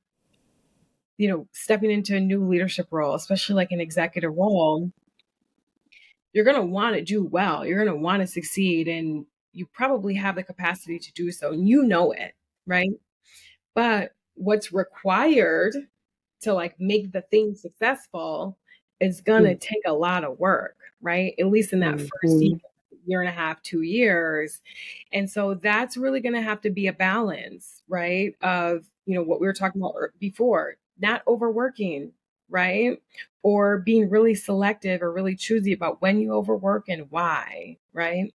you 1.16 1.28
know 1.28 1.48
stepping 1.50 1.90
into 1.90 2.14
a 2.14 2.20
new 2.20 2.46
leadership 2.48 2.86
role 2.92 3.16
especially 3.16 3.56
like 3.56 3.72
an 3.72 3.80
executive 3.80 4.32
role 4.32 4.92
you're 6.32 6.44
going 6.44 6.56
to 6.56 6.62
want 6.62 6.94
to 6.94 7.02
do 7.02 7.24
well 7.24 7.66
you're 7.66 7.84
going 7.84 7.96
to 7.96 8.00
want 8.00 8.20
to 8.20 8.28
succeed 8.28 8.86
and 8.86 9.26
you 9.52 9.66
probably 9.66 10.14
have 10.14 10.36
the 10.36 10.42
capacity 10.44 11.00
to 11.00 11.12
do 11.14 11.32
so 11.32 11.52
and 11.52 11.68
you 11.68 11.82
know 11.82 12.12
it 12.12 12.32
right 12.64 12.92
but 13.74 14.12
what's 14.34 14.72
required 14.72 15.74
to 16.40 16.54
like 16.54 16.76
make 16.78 17.10
the 17.10 17.22
thing 17.22 17.56
successful 17.56 18.56
is 19.00 19.20
going 19.20 19.42
to 19.42 19.50
mm-hmm. 19.50 19.74
take 19.74 19.82
a 19.84 19.92
lot 19.92 20.22
of 20.22 20.38
work 20.38 20.76
right 21.02 21.34
at 21.40 21.46
least 21.46 21.72
in 21.72 21.80
that 21.80 21.96
mm-hmm. 21.96 22.06
first 22.22 22.40
year 22.40 22.60
year 23.08 23.20
and 23.20 23.28
a 23.28 23.32
half, 23.32 23.62
two 23.62 23.82
years. 23.82 24.60
And 25.12 25.28
so 25.28 25.54
that's 25.54 25.96
really 25.96 26.20
going 26.20 26.34
to 26.34 26.42
have 26.42 26.60
to 26.62 26.70
be 26.70 26.86
a 26.86 26.92
balance, 26.92 27.82
right? 27.88 28.34
Of, 28.42 28.84
you 29.06 29.14
know, 29.14 29.22
what 29.22 29.40
we 29.40 29.46
were 29.46 29.54
talking 29.54 29.80
about 29.80 29.94
er, 29.96 30.12
before, 30.18 30.76
not 31.00 31.22
overworking, 31.26 32.12
right? 32.50 33.00
Or 33.42 33.78
being 33.78 34.10
really 34.10 34.34
selective 34.34 35.02
or 35.02 35.12
really 35.12 35.36
choosy 35.36 35.72
about 35.72 36.02
when 36.02 36.20
you 36.20 36.32
overwork 36.32 36.88
and 36.88 37.10
why, 37.10 37.78
right? 37.92 38.32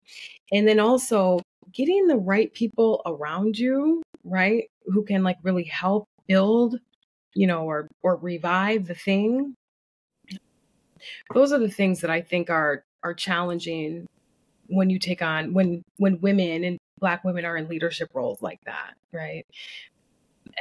And 0.52 0.68
then 0.68 0.80
also 0.80 1.40
getting 1.74 2.08
the 2.08 2.18
right 2.18 2.54
people 2.54 3.02
around 3.06 3.58
you, 3.58 4.02
right? 4.24 4.70
Who 4.86 5.04
can 5.04 5.24
like 5.24 5.38
really 5.44 5.64
help 5.64 6.08
build, 6.28 6.80
you 7.34 7.48
know, 7.48 7.64
or 7.66 7.90
or 8.04 8.16
revive 8.18 8.88
the 8.88 8.96
thing. 8.96 9.56
Those 11.34 11.52
are 11.52 11.60
the 11.60 11.70
things 11.70 12.02
that 12.02 12.10
I 12.10 12.22
think 12.22 12.50
are 12.50 12.84
are 13.04 13.14
challenging 13.14 14.08
when 14.72 14.90
you 14.90 15.00
take 15.00 15.22
on 15.22 15.54
when 15.54 15.84
when 15.98 16.20
women 16.22 16.64
and 16.64 16.78
black 17.00 17.24
women 17.24 17.46
are 17.46 17.58
in 17.58 17.68
leadership 17.68 18.10
roles 18.14 18.42
like 18.42 18.60
that 18.66 18.94
right? 19.12 19.46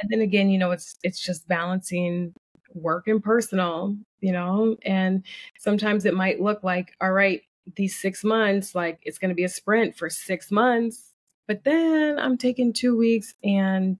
And 0.01 0.09
then 0.09 0.21
again 0.21 0.49
you 0.49 0.57
know 0.57 0.71
it's 0.71 0.95
it's 1.03 1.19
just 1.19 1.47
balancing 1.47 2.33
work 2.73 3.07
and 3.07 3.23
personal 3.23 3.95
you 4.21 4.31
know? 4.31 4.77
And 4.85 5.23
sometimes 5.57 6.05
it 6.05 6.13
might 6.13 6.41
look 6.41 6.63
like 6.63 6.93
all 7.01 7.11
right 7.11 7.41
these 7.75 7.95
six 7.99 8.23
months 8.23 8.73
like 8.73 8.99
it's 9.03 9.17
going 9.17 9.29
to 9.29 9.35
be 9.35 9.43
a 9.43 9.49
sprint 9.49 9.95
for 9.95 10.09
six 10.09 10.49
months 10.51 11.13
but 11.47 11.63
then 11.63 12.17
i'm 12.17 12.37
taking 12.37 12.73
two 12.73 12.97
weeks 12.97 13.35
and 13.43 13.97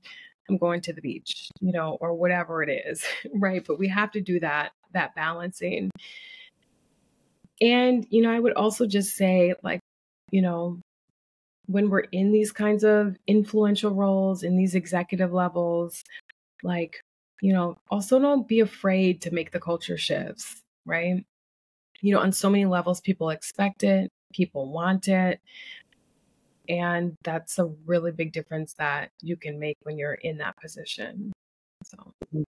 i'm 0.50 0.58
going 0.58 0.82
to 0.82 0.92
the 0.92 1.02
beach 1.02 1.50
you 1.60 1.72
know 1.72 1.98
or 2.02 2.14
whatever 2.14 2.64
it 2.64 2.70
is 2.88 3.04
right? 3.36 3.64
But 3.66 3.80
we 3.80 3.88
have 3.90 4.12
to 4.12 4.22
do 4.22 4.40
that 4.40 4.72
that 4.94 5.16
balancing. 5.16 5.92
And 7.62 8.06
you 8.10 8.22
know 8.22 8.32
i 8.32 8.40
would 8.40 8.54
also 8.54 8.88
just 8.88 9.16
say 9.16 9.54
like 9.64 9.80
you 10.32 10.42
know, 10.42 10.80
when 11.68 11.90
we're 11.90 12.00
in 12.12 12.32
these 12.32 12.52
kinds 12.52 12.84
of 12.84 13.16
influential 13.28 13.92
roles, 13.92 14.44
in 14.44 14.58
these 14.58 14.76
executive 14.76 15.32
levels, 15.32 16.04
like, 16.64 17.02
you 17.42 17.54
know, 17.54 17.78
also 17.90 18.20
don't 18.20 18.48
be 18.48 18.60
afraid 18.60 19.22
to 19.22 19.34
make 19.34 19.52
the 19.52 19.60
culture 19.60 19.98
shifts, 19.98 20.62
right? 20.86 21.24
You 22.02 22.14
know, 22.14 22.20
on 22.20 22.32
so 22.32 22.50
many 22.50 22.66
levels, 22.66 23.02
people 23.02 23.30
expect 23.30 23.84
it, 23.84 24.10
people 24.34 24.72
want 24.72 25.08
it. 25.08 25.40
And 26.68 27.16
that's 27.24 27.60
a 27.60 27.66
really 27.86 28.12
big 28.12 28.32
difference 28.32 28.74
that 28.76 29.12
you 29.22 29.36
can 29.36 29.60
make 29.60 29.78
when 29.84 29.98
you're 29.98 30.14
in 30.14 30.38
that 30.38 30.58
position. 30.58 31.32
So, 31.84 31.98
mm-hmm. 32.26 32.44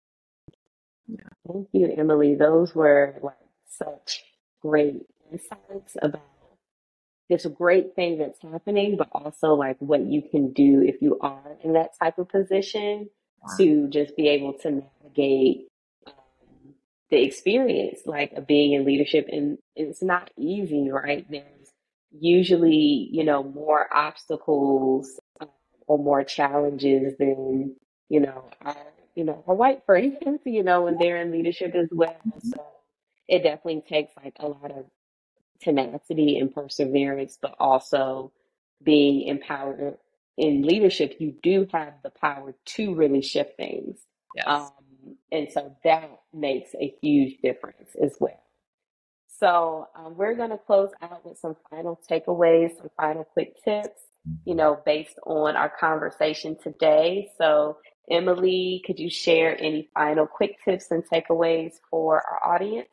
Yeah. 1.08 1.20
Thank 1.48 1.68
you, 1.74 1.94
Emily. 1.98 2.36
Those 2.36 2.74
were 2.74 3.16
like 3.22 3.36
such 3.68 4.24
great 4.62 5.06
insights 5.32 5.98
about 6.02 6.22
this 7.32 7.46
great 7.46 7.96
thing 7.96 8.18
that's 8.18 8.42
happening, 8.42 8.98
but 8.98 9.08
also 9.14 9.54
like 9.54 9.78
what 9.80 10.02
you 10.02 10.22
can 10.22 10.52
do 10.52 10.84
if 10.86 11.02
you 11.02 11.18
are 11.22 11.58
in 11.64 11.74
that 11.74 11.98
type 11.98 12.18
of 12.18 12.28
position 12.28 13.10
to 13.58 13.88
just 13.88 14.18
be 14.18 14.28
able 14.28 14.54
to 14.54 14.84
navigate 15.04 15.68
um, 16.06 16.76
the 17.10 17.24
experience 17.24 18.02
like 18.06 18.34
of 18.34 18.46
being 18.46 18.74
in 18.74 18.84
leadership. 18.84 19.28
And 19.32 19.58
it's 19.78 20.04
not 20.04 20.30
easy, 20.38 20.92
right? 20.92 21.26
There's 21.30 21.72
usually, 22.12 23.08
you 23.12 23.24
know, 23.24 23.44
more 23.44 23.88
obstacles 23.96 25.18
um, 25.40 25.48
or 25.88 25.98
more 25.98 26.26
challenges 26.26 27.14
than, 27.18 27.78
you 28.10 28.20
know, 28.20 28.44
our, 28.62 28.76
you 29.16 29.24
know, 29.24 29.42
our 29.48 29.56
white 29.56 29.86
friends, 29.86 30.18
you 30.46 30.64
know, 30.64 30.82
when 30.82 30.98
they're 30.98 31.22
in 31.22 31.32
leadership 31.32 31.76
as 31.76 31.88
well. 31.92 32.18
Mm-hmm. 32.28 32.50
So 32.50 32.66
it 33.30 33.44
definitely 33.44 33.84
takes 33.88 34.12
like 34.22 34.36
a 34.42 34.50
lot 34.50 34.72
of 34.72 34.86
tenacity 35.62 36.38
and 36.38 36.54
perseverance, 36.54 37.38
but 37.42 37.56
also 37.60 38.32
being 38.84 39.28
empowered 39.28 39.98
in 40.38 40.64
leadership, 40.64 41.18
you 41.20 41.34
do 41.44 41.68
have 41.72 41.94
the 42.04 42.10
power 42.10 42.56
to 42.66 42.96
really 42.96 43.22
shift 43.22 43.58
things. 43.58 43.98
Yes. 44.36 44.48
Um, 44.48 45.16
and 45.32 45.52
so 45.52 45.76
that 45.84 46.10
makes 46.34 46.74
a 46.80 46.96
huge 47.02 47.42
difference 47.42 47.92
as 48.02 48.16
well. 48.20 48.42
So 49.40 49.88
um, 49.96 50.16
we're 50.18 50.36
going 50.36 50.52
to 50.52 50.58
close 50.58 50.92
out 51.02 51.26
with 51.26 51.38
some 51.38 51.56
final 51.70 52.00
takeaways, 52.10 52.78
some 52.78 52.90
final 52.96 53.24
quick 53.24 53.56
tips, 53.64 54.02
you 54.46 54.54
know, 54.54 54.80
based 54.86 55.18
on 55.26 55.56
our 55.56 55.70
conversation 55.70 56.56
today. 56.62 57.30
So 57.38 57.78
Emily, 58.10 58.84
could 58.86 59.00
you 59.00 59.10
share 59.10 59.56
any 59.60 59.90
final 59.94 60.28
quick 60.28 60.64
tips 60.64 60.92
and 60.92 61.04
takeaways 61.04 61.74
for 61.90 62.22
our 62.22 62.56
audience? 62.56 62.90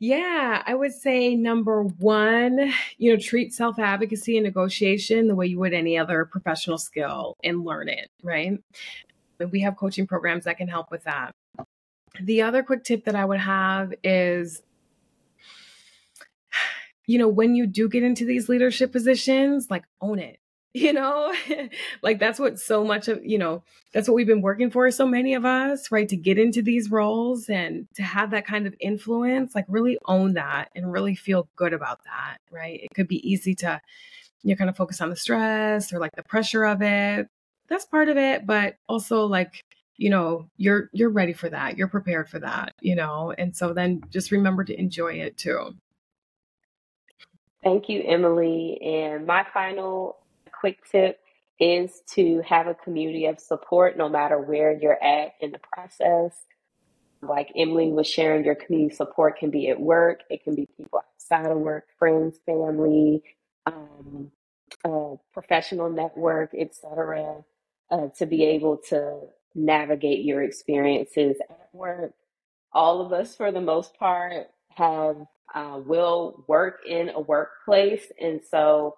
Yeah, 0.00 0.62
I 0.66 0.74
would 0.74 0.92
say 0.92 1.36
number 1.36 1.82
one, 1.82 2.72
you 2.98 3.12
know, 3.12 3.18
treat 3.18 3.52
self 3.52 3.78
advocacy 3.78 4.36
and 4.36 4.44
negotiation 4.44 5.28
the 5.28 5.34
way 5.34 5.46
you 5.46 5.58
would 5.60 5.72
any 5.72 5.96
other 5.96 6.24
professional 6.24 6.78
skill 6.78 7.36
and 7.44 7.64
learn 7.64 7.88
it, 7.88 8.10
right? 8.22 8.58
We 9.50 9.60
have 9.60 9.76
coaching 9.76 10.06
programs 10.06 10.44
that 10.44 10.58
can 10.58 10.68
help 10.68 10.90
with 10.90 11.04
that. 11.04 11.32
The 12.20 12.42
other 12.42 12.62
quick 12.62 12.84
tip 12.84 13.04
that 13.04 13.14
I 13.14 13.24
would 13.24 13.40
have 13.40 13.94
is 14.02 14.62
you 17.06 17.18
know, 17.18 17.28
when 17.28 17.54
you 17.54 17.66
do 17.66 17.88
get 17.88 18.02
into 18.02 18.24
these 18.24 18.48
leadership 18.48 18.92
positions, 18.92 19.68
like 19.70 19.84
own 20.00 20.18
it 20.18 20.38
you 20.74 20.92
know? 20.92 21.32
Like 22.02 22.18
that's 22.18 22.38
what 22.38 22.58
so 22.58 22.84
much 22.84 23.08
of 23.08 23.24
you 23.24 23.38
know 23.38 23.62
that's 23.92 24.08
what 24.08 24.14
we've 24.14 24.26
been 24.26 24.42
working 24.42 24.70
for 24.70 24.90
so 24.90 25.06
many 25.06 25.34
of 25.34 25.44
us 25.44 25.90
right 25.90 26.08
to 26.08 26.16
get 26.16 26.38
into 26.38 26.60
these 26.60 26.90
roles 26.90 27.48
and 27.48 27.86
to 27.94 28.02
have 28.02 28.30
that 28.32 28.46
kind 28.46 28.66
of 28.66 28.74
influence 28.78 29.54
like 29.54 29.64
really 29.68 29.98
own 30.04 30.34
that 30.34 30.70
and 30.74 30.92
really 30.92 31.14
feel 31.14 31.48
good 31.56 31.72
about 31.72 32.04
that 32.04 32.38
right? 32.50 32.80
It 32.82 32.94
could 32.94 33.08
be 33.08 33.26
easy 33.28 33.54
to 33.56 33.80
you 34.42 34.54
know 34.54 34.58
kind 34.58 34.68
of 34.68 34.76
focus 34.76 35.00
on 35.00 35.08
the 35.10 35.16
stress 35.16 35.92
or 35.92 35.98
like 35.98 36.12
the 36.14 36.22
pressure 36.24 36.64
of 36.64 36.82
it. 36.82 37.28
That's 37.68 37.86
part 37.86 38.08
of 38.08 38.16
it 38.16 38.46
but 38.46 38.76
also 38.88 39.24
like 39.24 39.64
you 39.96 40.10
know 40.10 40.50
you're 40.56 40.90
you're 40.92 41.10
ready 41.10 41.32
for 41.32 41.48
that 41.48 41.78
you're 41.78 41.88
prepared 41.88 42.28
for 42.28 42.40
that 42.40 42.74
you 42.82 42.96
know? 42.96 43.32
And 43.38 43.56
so 43.56 43.72
then 43.72 44.02
just 44.10 44.30
remember 44.30 44.64
to 44.64 44.78
enjoy 44.78 45.14
it 45.14 45.38
too. 45.38 45.74
Thank 47.62 47.88
you, 47.88 48.02
Emily. 48.06 48.78
And 48.82 49.26
my 49.26 49.46
final 49.54 50.18
quick 50.64 50.78
tip 50.90 51.20
is 51.60 52.00
to 52.06 52.40
have 52.40 52.66
a 52.66 52.74
community 52.74 53.26
of 53.26 53.38
support 53.38 53.98
no 53.98 54.08
matter 54.08 54.40
where 54.40 54.72
you're 54.72 55.04
at 55.04 55.34
in 55.42 55.52
the 55.52 55.58
process. 55.58 56.32
Like 57.20 57.52
Emily 57.54 57.92
was 57.92 58.06
sharing, 58.06 58.46
your 58.46 58.54
community 58.54 58.94
support 58.96 59.36
can 59.38 59.50
be 59.50 59.68
at 59.68 59.78
work, 59.78 60.20
it 60.30 60.42
can 60.42 60.54
be 60.54 60.66
people 60.74 61.00
outside 61.00 61.50
of 61.52 61.58
work, 61.58 61.84
friends, 61.98 62.38
family, 62.46 63.22
um, 63.66 64.30
professional 65.34 65.90
network, 65.90 66.54
etc. 66.58 67.44
Uh, 67.90 68.06
to 68.16 68.24
be 68.24 68.42
able 68.44 68.78
to 68.88 69.20
navigate 69.54 70.24
your 70.24 70.42
experiences 70.42 71.36
at 71.50 71.68
work. 71.74 72.14
All 72.72 73.04
of 73.04 73.12
us, 73.12 73.36
for 73.36 73.52
the 73.52 73.60
most 73.60 73.98
part, 73.98 74.46
have 74.70 75.26
uh, 75.54 75.78
will 75.84 76.42
work 76.48 76.80
in 76.88 77.10
a 77.10 77.20
workplace, 77.20 78.10
and 78.18 78.40
so 78.50 78.96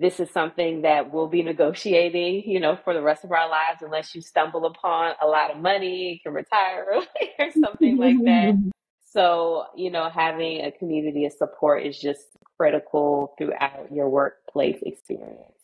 this 0.00 0.18
is 0.18 0.30
something 0.30 0.82
that 0.82 1.12
we'll 1.12 1.28
be 1.28 1.42
negotiating, 1.42 2.50
you 2.50 2.58
know, 2.58 2.78
for 2.82 2.94
the 2.94 3.02
rest 3.02 3.22
of 3.22 3.32
our 3.32 3.48
lives 3.48 3.82
unless 3.82 4.14
you 4.14 4.22
stumble 4.22 4.64
upon 4.64 5.12
a 5.20 5.26
lot 5.26 5.50
of 5.50 5.58
money, 5.58 6.20
can 6.22 6.32
retire 6.32 6.86
early 6.90 7.06
or 7.38 7.50
something 7.52 7.96
like 7.96 8.16
that. 8.24 8.54
So, 9.12 9.64
you 9.74 9.90
know, 9.90 10.08
having 10.08 10.64
a 10.64 10.70
community 10.70 11.24
of 11.24 11.32
support 11.32 11.84
is 11.84 11.98
just 11.98 12.20
critical 12.56 13.34
throughout 13.36 13.88
your 13.92 14.08
workplace 14.08 14.78
experience. 14.82 15.58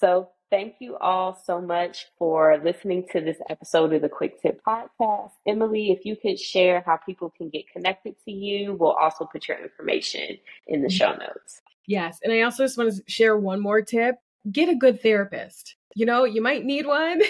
So, 0.00 0.30
thank 0.48 0.76
you 0.78 0.96
all 0.96 1.38
so 1.44 1.60
much 1.60 2.06
for 2.18 2.58
listening 2.64 3.04
to 3.12 3.20
this 3.20 3.36
episode 3.50 3.92
of 3.92 4.00
the 4.00 4.08
Quick 4.08 4.40
Tip 4.40 4.62
Podcast. 4.66 5.32
Emily, 5.46 5.90
if 5.90 6.06
you 6.06 6.16
could 6.16 6.40
share 6.40 6.82
how 6.86 6.96
people 6.96 7.28
can 7.36 7.50
get 7.50 7.68
connected 7.70 8.14
to 8.24 8.32
you, 8.32 8.72
we'll 8.72 8.92
also 8.92 9.26
put 9.30 9.46
your 9.46 9.62
information 9.62 10.38
in 10.66 10.80
the 10.80 10.88
mm-hmm. 10.88 10.96
show 10.96 11.12
notes. 11.12 11.60
Yes. 11.86 12.18
And 12.22 12.32
I 12.32 12.42
also 12.42 12.64
just 12.64 12.78
want 12.78 12.94
to 12.94 13.02
share 13.06 13.36
one 13.36 13.60
more 13.60 13.82
tip 13.82 14.16
get 14.50 14.68
a 14.68 14.74
good 14.74 15.00
therapist. 15.00 15.76
You 15.94 16.06
know, 16.06 16.24
you 16.24 16.42
might 16.42 16.64
need 16.64 16.86
one. 16.86 17.22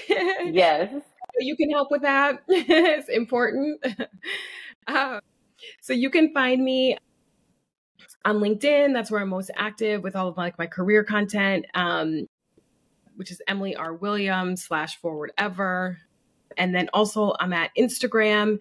Yes. 0.44 0.92
you 1.38 1.56
can 1.56 1.70
help 1.70 1.90
with 1.90 2.02
that. 2.02 2.42
it's 2.48 3.08
important. 3.08 3.84
Uh, 4.86 5.20
so 5.80 5.92
you 5.92 6.10
can 6.10 6.32
find 6.32 6.64
me 6.64 6.96
on 8.24 8.36
LinkedIn. 8.36 8.92
That's 8.92 9.10
where 9.10 9.20
I'm 9.20 9.28
most 9.28 9.50
active 9.54 10.02
with 10.02 10.16
all 10.16 10.28
of 10.28 10.36
like 10.36 10.58
my 10.58 10.66
career 10.66 11.04
content, 11.04 11.66
um, 11.74 12.26
which 13.16 13.30
is 13.30 13.42
Emily 13.46 13.76
R. 13.76 13.94
Williams 13.94 14.64
slash 14.64 14.96
forward 14.96 15.32
ever. 15.36 15.98
And 16.56 16.74
then 16.74 16.88
also 16.94 17.34
I'm 17.38 17.52
at 17.52 17.70
Instagram 17.76 18.60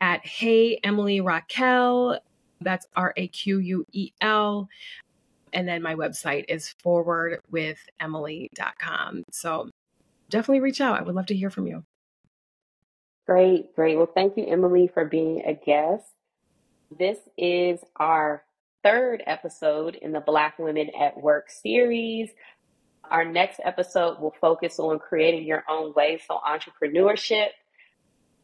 at 0.00 0.26
Hey 0.26 0.80
Emily 0.82 1.20
Raquel. 1.20 2.18
That's 2.60 2.86
R 2.96 3.12
A 3.16 3.28
Q 3.28 3.58
U 3.58 3.86
E 3.92 4.12
L. 4.20 4.68
And 5.54 5.66
then 5.66 5.82
my 5.82 5.94
website 5.94 6.44
is 6.48 6.74
forwardwithemily.com. 6.84 9.24
So 9.30 9.70
definitely 10.28 10.60
reach 10.60 10.80
out. 10.80 10.98
I 10.98 11.02
would 11.02 11.14
love 11.14 11.26
to 11.26 11.36
hear 11.36 11.50
from 11.50 11.66
you. 11.66 11.84
Great, 13.26 13.74
great. 13.74 13.96
Well, 13.96 14.10
thank 14.12 14.36
you, 14.36 14.44
Emily, 14.46 14.90
for 14.92 15.06
being 15.06 15.42
a 15.46 15.54
guest. 15.54 16.04
This 16.98 17.18
is 17.38 17.80
our 17.96 18.44
third 18.82 19.22
episode 19.26 19.94
in 19.94 20.12
the 20.12 20.20
Black 20.20 20.58
Women 20.58 20.90
at 21.00 21.16
Work 21.16 21.50
series. 21.50 22.30
Our 23.10 23.24
next 23.24 23.60
episode 23.64 24.20
will 24.20 24.34
focus 24.40 24.78
on 24.78 24.98
creating 24.98 25.46
your 25.46 25.64
own 25.68 25.94
way, 25.94 26.20
so 26.26 26.38
entrepreneurship 26.46 27.48